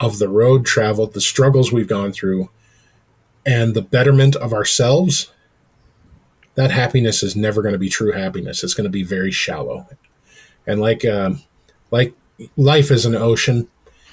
of 0.00 0.18
the 0.18 0.28
road 0.28 0.64
traveled, 0.64 1.12
the 1.12 1.20
struggles 1.20 1.72
we've 1.72 1.88
gone 1.88 2.12
through, 2.12 2.50
and 3.46 3.74
the 3.74 3.82
betterment 3.82 4.36
of 4.36 4.52
ourselves, 4.52 5.32
that 6.54 6.70
happiness 6.70 7.22
is 7.22 7.36
never 7.36 7.62
going 7.62 7.72
to 7.72 7.78
be 7.78 7.88
true 7.88 8.12
happiness. 8.12 8.62
It's 8.62 8.74
going 8.74 8.84
to 8.84 8.90
be 8.90 9.02
very 9.02 9.30
shallow. 9.30 9.88
And 10.66 10.80
like 10.80 11.04
um, 11.04 11.42
like 11.90 12.14
life 12.56 12.90
is 12.90 13.04
an 13.04 13.14
ocean, 13.14 13.68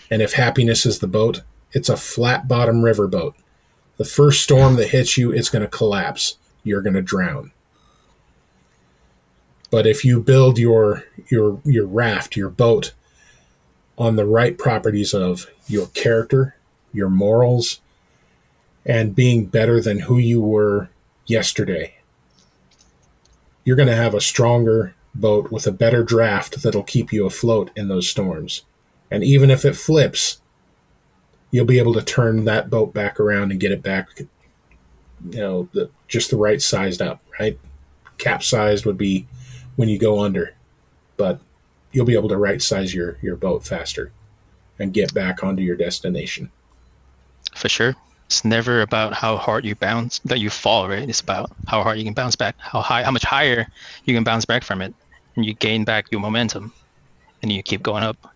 and 0.09 0.21
if 0.21 0.33
happiness 0.33 0.85
is 0.85 0.99
the 0.99 1.07
boat, 1.07 1.41
it's 1.71 1.89
a 1.89 1.97
flat 1.97 2.47
bottom 2.47 2.83
river 2.83 3.07
boat. 3.07 3.35
The 4.01 4.07
first 4.07 4.41
storm 4.41 4.77
that 4.77 4.87
hits 4.87 5.15
you, 5.15 5.31
it's 5.31 5.49
going 5.49 5.61
to 5.61 5.67
collapse. 5.67 6.37
You're 6.63 6.81
going 6.81 6.95
to 6.95 7.03
drown. 7.03 7.51
But 9.69 9.85
if 9.85 10.03
you 10.03 10.19
build 10.19 10.57
your 10.57 11.03
your 11.29 11.61
your 11.63 11.85
raft, 11.85 12.35
your 12.35 12.49
boat 12.49 12.93
on 13.99 14.15
the 14.15 14.25
right 14.25 14.57
properties 14.57 15.13
of 15.13 15.45
your 15.67 15.85
character, 15.89 16.55
your 16.91 17.09
morals, 17.11 17.79
and 18.87 19.13
being 19.13 19.45
better 19.45 19.79
than 19.79 19.99
who 19.99 20.17
you 20.17 20.41
were 20.41 20.89
yesterday, 21.27 21.97
you're 23.63 23.75
going 23.75 23.87
to 23.87 23.95
have 23.95 24.15
a 24.15 24.19
stronger 24.19 24.95
boat 25.13 25.51
with 25.51 25.67
a 25.67 25.71
better 25.71 26.03
draft 26.03 26.63
that'll 26.63 26.81
keep 26.81 27.13
you 27.13 27.27
afloat 27.27 27.69
in 27.75 27.87
those 27.87 28.09
storms. 28.09 28.63
And 29.11 29.23
even 29.23 29.51
if 29.51 29.63
it 29.63 29.75
flips, 29.75 30.40
you'll 31.51 31.65
be 31.65 31.79
able 31.79 31.93
to 31.93 32.01
turn 32.01 32.45
that 32.45 32.69
boat 32.69 32.93
back 32.93 33.19
around 33.19 33.51
and 33.51 33.59
get 33.59 33.71
it 33.71 33.83
back, 33.83 34.07
you 34.19 35.39
know, 35.39 35.69
the, 35.73 35.89
just 36.07 36.31
the 36.31 36.37
right 36.37 36.61
sized 36.61 37.01
up, 37.01 37.21
right? 37.39 37.59
Capsized 38.17 38.85
would 38.85 38.97
be 38.97 39.27
when 39.75 39.89
you 39.89 39.99
go 39.99 40.21
under, 40.21 40.55
but 41.17 41.39
you'll 41.91 42.05
be 42.05 42.15
able 42.15 42.29
to 42.29 42.37
right 42.37 42.61
size 42.61 42.93
your, 42.93 43.17
your 43.21 43.35
boat 43.35 43.65
faster 43.65 44.11
and 44.79 44.93
get 44.93 45.13
back 45.13 45.43
onto 45.43 45.61
your 45.61 45.75
destination. 45.75 46.49
For 47.53 47.69
sure. 47.69 47.95
It's 48.27 48.45
never 48.45 48.81
about 48.81 49.13
how 49.13 49.35
hard 49.35 49.65
you 49.65 49.75
bounce 49.75 50.19
that 50.19 50.39
you 50.39 50.49
fall, 50.49 50.87
right? 50.87 51.07
It's 51.07 51.19
about 51.19 51.51
how 51.67 51.83
hard 51.83 51.97
you 51.97 52.05
can 52.05 52.13
bounce 52.13 52.37
back, 52.37 52.55
how 52.59 52.79
high, 52.79 53.03
how 53.03 53.11
much 53.11 53.25
higher 53.25 53.67
you 54.05 54.15
can 54.15 54.23
bounce 54.23 54.45
back 54.45 54.63
from 54.63 54.81
it, 54.81 54.93
and 55.35 55.45
you 55.45 55.53
gain 55.53 55.83
back 55.83 56.09
your 56.11 56.21
momentum, 56.21 56.71
and 57.41 57.51
you 57.51 57.61
keep 57.61 57.83
going 57.83 58.03
up. 58.03 58.33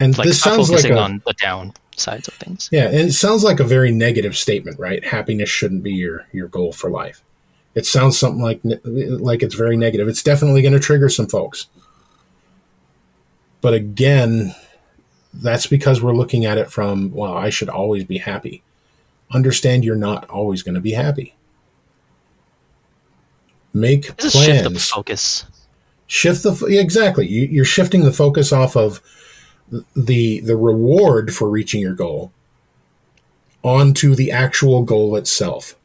And 0.00 0.18
Like 0.18 0.26
this 0.26 0.40
sounds 0.40 0.70
like 0.70 0.84
a, 0.84 0.98
on 0.98 1.22
the 1.24 1.34
down 1.34 1.72
sides 1.96 2.28
of 2.28 2.34
things. 2.34 2.68
Yeah, 2.72 2.86
and 2.86 3.08
it 3.08 3.12
sounds 3.12 3.44
like 3.44 3.60
a 3.60 3.64
very 3.64 3.92
negative 3.92 4.36
statement, 4.36 4.78
right? 4.78 5.04
Happiness 5.04 5.48
shouldn't 5.48 5.82
be 5.82 5.92
your 5.92 6.26
your 6.32 6.48
goal 6.48 6.72
for 6.72 6.90
life. 6.90 7.22
It 7.74 7.86
sounds 7.86 8.18
something 8.18 8.42
like 8.42 8.60
like 8.84 9.42
it's 9.42 9.54
very 9.54 9.76
negative. 9.76 10.08
It's 10.08 10.22
definitely 10.22 10.62
going 10.62 10.74
to 10.74 10.80
trigger 10.80 11.08
some 11.08 11.26
folks. 11.26 11.68
But 13.60 13.74
again, 13.74 14.54
that's 15.32 15.66
because 15.66 16.02
we're 16.02 16.14
looking 16.14 16.44
at 16.44 16.58
it 16.58 16.70
from, 16.70 17.12
well, 17.12 17.34
I 17.36 17.48
should 17.48 17.68
always 17.68 18.04
be 18.04 18.18
happy. 18.18 18.62
Understand 19.30 19.84
you're 19.84 19.94
not 19.96 20.28
always 20.28 20.62
going 20.62 20.74
to 20.74 20.80
be 20.80 20.92
happy. 20.92 21.36
Make 23.72 24.16
Just 24.18 24.36
shift 24.36 24.64
the 24.70 24.78
focus. 24.78 25.46
shift 26.06 26.42
the 26.42 26.66
exactly 26.78 27.26
you, 27.26 27.42
you're 27.46 27.64
shifting 27.64 28.02
the 28.02 28.12
focus 28.12 28.52
off 28.52 28.76
of 28.76 29.00
the 29.96 30.40
the 30.40 30.56
reward 30.56 31.34
for 31.34 31.48
reaching 31.48 31.80
your 31.80 31.94
goal 31.94 32.32
onto 33.62 34.14
the 34.14 34.30
actual 34.30 34.82
goal 34.82 35.16
itself 35.16 35.76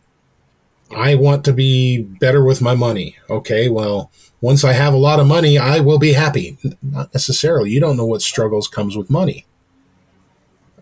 i 0.96 1.16
want 1.16 1.46
to 1.46 1.54
be 1.54 2.02
better 2.02 2.44
with 2.44 2.62
my 2.62 2.74
money 2.76 3.16
okay 3.30 3.70
well 3.70 4.12
once 4.42 4.64
i 4.64 4.74
have 4.74 4.94
a 4.94 4.98
lot 4.98 5.20
of 5.20 5.28
money 5.28 5.58
i 5.58 5.80
will 5.80 6.00
be 6.00 6.14
happy 6.14 6.58
not 6.82 7.14
necessarily 7.14 7.70
you 7.70 7.80
don't 7.80 7.98
know 7.98 8.06
what 8.06 8.22
struggles 8.22 8.68
comes 8.68 8.98
with 8.98 9.10
money 9.10 9.46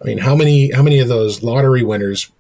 i 0.02 0.06
mean 0.06 0.18
how 0.20 0.36
many 0.36 0.72
how 0.72 0.82
many 0.82 1.00
of 1.00 1.08
those 1.08 1.44
lottery 1.44 1.84
winners 1.84 2.32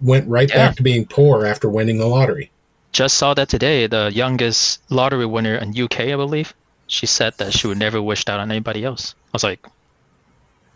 went 0.00 0.26
right 0.28 0.48
Yeah. 0.48 0.68
back 0.68 0.76
to 0.76 0.82
being 0.82 1.06
poor 1.06 1.44
after 1.46 1.68
winning 1.68 1.98
the 1.98 2.06
lottery 2.06 2.50
Just 2.92 3.16
saw 3.16 3.34
that 3.34 3.48
today. 3.48 3.88
The 3.88 4.10
youngest 4.14 4.80
lottery 4.88 5.26
winner 5.26 5.56
in 5.56 5.74
UK, 5.74 6.14
I 6.14 6.16
believe. 6.16 6.54
She 6.86 7.06
said 7.06 7.34
that 7.38 7.52
she 7.52 7.66
would 7.66 7.78
never 7.78 8.00
wish 8.00 8.24
that 8.26 8.38
on 8.38 8.50
anybody 8.52 8.84
else. 8.84 9.14
I 9.18 9.30
was 9.32 9.42
like, 9.42 9.66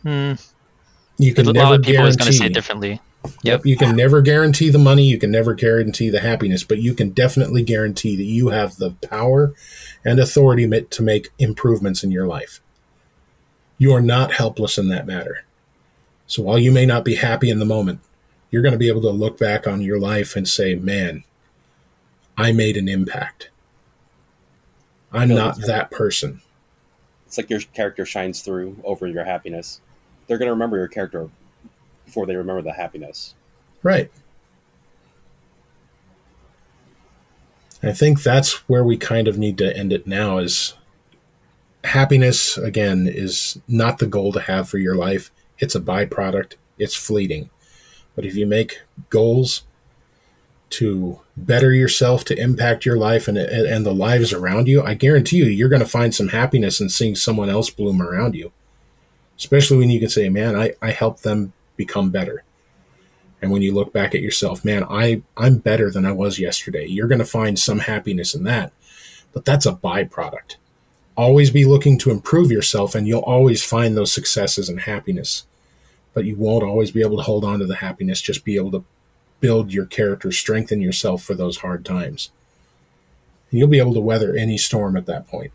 hmm. 0.03 0.33
you 1.19 1.35
can 1.35 1.47
A 1.47 1.53
lot 1.53 1.55
never 1.55 1.75
of 1.75 1.83
people 1.83 2.07
is 2.07 2.17
going 2.17 2.27
to 2.27 2.33
say 2.33 2.39
guarantee 2.39 2.47
it 2.47 2.55
differently. 2.55 3.01
Yep. 3.43 3.67
You 3.67 3.77
can 3.77 3.97
never 3.97 4.23
guarantee 4.23 4.71
the 4.71 4.79
money. 4.79 5.05
You 5.05 5.19
can 5.19 5.31
never 5.31 5.55
guarantee 5.55 6.09
the 6.09 6.21
happiness, 6.21 6.65
but 6.65 6.79
you 6.79 6.95
can 6.95 7.11
definitely 7.11 7.63
guarantee 7.63 8.17
that 8.17 8.25
you 8.25 8.49
have 8.49 8.77
the 8.77 8.93
power 8.93 9.55
and 10.05 10.19
authority 10.19 10.69
to 10.69 11.03
make 11.03 11.31
improvements 11.39 12.03
in 12.03 12.11
your 12.11 12.27
life. 12.27 12.61
You 13.77 13.93
are 13.93 14.01
not 14.01 14.35
helpless 14.35 14.79
in 14.79 14.89
that 14.89 15.07
matter. 15.07 15.45
So 16.27 16.43
while 16.43 16.59
you 16.59 16.71
may 16.71 16.87
not 16.87 17.05
be 17.05 17.17
happy 17.17 17.51
in 17.51 17.59
the 17.59 17.65
moment, 17.65 18.01
you're 18.51 18.63
going 18.63 18.73
to 18.73 18.79
be 18.79 18.89
able 18.89 19.03
to 19.03 19.11
look 19.11 19.39
back 19.39 19.67
on 19.67 19.81
your 19.81 19.99
life 19.99 20.37
and 20.37 20.49
say, 20.49 20.75
man, 20.75 21.25
I 22.37 22.53
made 22.53 22.77
an 22.77 22.89
impact. 22.89 23.51
I'm 25.13 25.29
not 25.29 25.59
that 25.67 25.91
person. 25.91 26.43
It's 27.27 27.39
like 27.39 27.51
your 27.51 27.61
character 27.61 28.05
shines 28.05 28.43
through 28.43 28.81
over 28.85 29.07
your 29.07 29.25
happiness. 29.25 29.81
They're 30.29 30.39
going 30.39 30.47
to 30.47 30.53
remember 30.53 30.77
your 30.77 30.89
character 30.89 31.29
before 32.05 32.27
they 32.27 32.37
remember 32.37 32.63
the 32.63 32.73
happiness. 32.73 33.35
Right. 33.83 34.11
I 37.83 37.93
think 37.93 38.23
that's 38.23 38.69
where 38.69 38.85
we 38.85 38.97
kind 38.97 39.29
of 39.29 39.39
need 39.39 39.59
to 39.59 39.77
end 39.77 39.93
it 39.93 40.07
now 40.07 40.39
is 40.39 40.75
happiness 41.85 42.59
again 42.59 43.07
is 43.09 43.59
not 43.69 43.99
the 43.99 44.07
goal 44.07 44.33
to 44.33 44.41
have 44.41 44.69
for 44.69 44.79
your 44.79 44.97
life. 44.97 45.31
It's 45.59 45.75
a 45.75 45.81
byproduct. 45.81 46.55
It's 46.77 46.95
fleeting. 46.95 47.51
But 48.15 48.25
if 48.25 48.35
you 48.35 48.47
make 48.47 48.81
goals 49.11 49.63
to 50.71 51.21
better 51.37 51.73
yourself, 51.73 52.25
to 52.27 52.39
impact 52.39 52.85
your 52.85 52.97
life 52.97 53.29
and 53.29 53.39
and, 53.39 53.87
the 53.87 53.95
lives 53.95 54.33
around 54.33 54.67
you, 54.69 54.83
I 54.83 54.95
guarantee 54.95 55.37
you 55.37 55.47
you're 55.47 55.69
going 55.69 55.81
to 55.81 55.87
find 55.87 56.15
some 56.15 56.29
happiness 56.29 56.81
in 56.81 56.89
seeing 56.89 57.15
someone 57.15 57.49
else 57.49 57.71
bloom 57.71 58.03
around 58.03 58.35
you. 58.35 58.53
Especially 59.39 59.79
when 59.79 59.91
you 59.91 60.01
can 60.01 60.09
say, 60.09 60.29
"Man, 60.29 60.57
I 60.57 60.73
I 60.83 60.91
helped 60.91 61.23
them 61.23 61.53
become 61.77 62.11
better." 62.11 62.45
and 63.41 63.53
when 63.53 63.63
you 63.63 63.73
look 63.73 63.93
back 63.93 64.17
at 64.17 64.21
yourself 64.21 64.65
man 64.65 64.83
i 64.91 65.23
i'm 65.37 65.59
better 65.59 65.93
than 65.93 66.05
i 66.05 66.11
was 66.11 66.41
yesterday 66.41 66.85
you're 66.87 67.07
going 67.07 67.21
to 67.21 67.25
find 67.25 67.57
some 67.57 67.79
happiness 67.79 68.35
in 68.35 68.43
that 68.43 68.73
but 69.33 69.45
that's 69.45 69.65
a 69.65 69.75
byproduct 69.75 70.57
always 71.17 71.49
be 71.53 71.65
looking 71.65 71.97
to 71.97 72.11
improve 72.11 72.51
yourself 72.51 72.97
and 72.97 73.07
you'll 73.07 73.21
always 73.21 73.63
find 73.63 73.97
those 73.97 74.13
successes 74.13 74.69
and 74.69 74.81
happiness 74.81 75.47
but 76.15 76.25
you 76.25 76.35
won't 76.35 76.65
always 76.65 76.91
be 76.91 77.01
able 77.01 77.17
to 77.17 77.23
hold 77.23 77.45
on 77.45 77.61
to 77.61 77.65
the 77.65 77.77
happiness 77.77 78.21
just 78.21 78.45
be 78.45 78.57
able 78.57 78.73
to 78.73 78.85
build 79.41 79.73
your 79.73 79.87
character, 79.87 80.33
strengthen 80.33 80.81
yourself 80.81 81.23
for 81.23 81.35
those 81.35 81.59
hard 81.59 81.85
times. 81.85 82.31
And 83.51 83.59
you'll 83.59 83.69
be 83.69 83.79
able 83.79 83.95
to 83.95 84.01
weather 84.01 84.37
any 84.37 84.59
storm 84.59 84.97
at 84.97 85.07
that 85.07 85.29
point. 85.29 85.53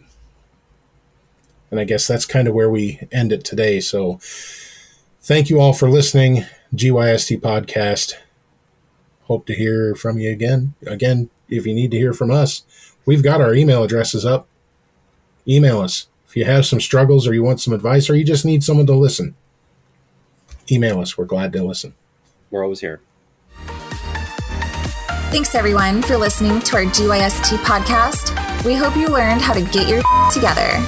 And 1.73 1.79
I 1.79 1.85
guess 1.85 2.05
that's 2.05 2.27
kind 2.27 2.47
of 2.47 2.53
where 2.53 2.69
we 2.69 2.99
end 3.11 3.31
it 3.31 3.43
today. 3.43 3.79
So 3.79 4.19
thank 5.21 5.49
you 5.49 5.59
all 5.59 5.73
for 5.73 5.89
listening. 5.89 6.45
GYST 6.75 7.41
podcast. 7.41 8.13
Hope 9.23 9.47
to 9.47 9.55
hear 9.55 9.95
from 9.95 10.19
you 10.19 10.31
again. 10.31 10.75
Again, 10.85 11.31
if 11.49 11.65
you 11.65 11.73
need 11.73 11.89
to 11.89 11.97
hear 11.97 12.13
from 12.13 12.29
us, 12.29 12.61
we've 13.07 13.23
got 13.23 13.41
our 13.41 13.55
email 13.55 13.81
addresses 13.81 14.23
up. 14.23 14.47
Email 15.47 15.81
us. 15.81 16.05
If 16.27 16.35
you 16.35 16.45
have 16.45 16.67
some 16.67 16.79
struggles 16.79 17.27
or 17.27 17.33
you 17.33 17.41
want 17.41 17.59
some 17.59 17.73
advice 17.73 18.07
or 18.07 18.15
you 18.15 18.23
just 18.23 18.45
need 18.45 18.63
someone 18.63 18.85
to 18.85 18.93
listen, 18.93 19.33
email 20.71 20.99
us. 20.99 21.17
We're 21.17 21.25
glad 21.25 21.51
to 21.53 21.63
listen. 21.63 21.95
We're 22.51 22.61
always 22.61 22.81
here. 22.81 23.01
Thanks 25.31 25.55
everyone 25.55 26.03
for 26.03 26.17
listening 26.17 26.61
to 26.61 26.75
our 26.75 26.83
GYST 26.83 27.57
podcast. 27.63 28.63
We 28.63 28.75
hope 28.75 28.95
you 28.95 29.07
learned 29.07 29.41
how 29.41 29.53
to 29.53 29.61
get 29.71 29.87
your 29.87 30.03
together. 30.31 30.79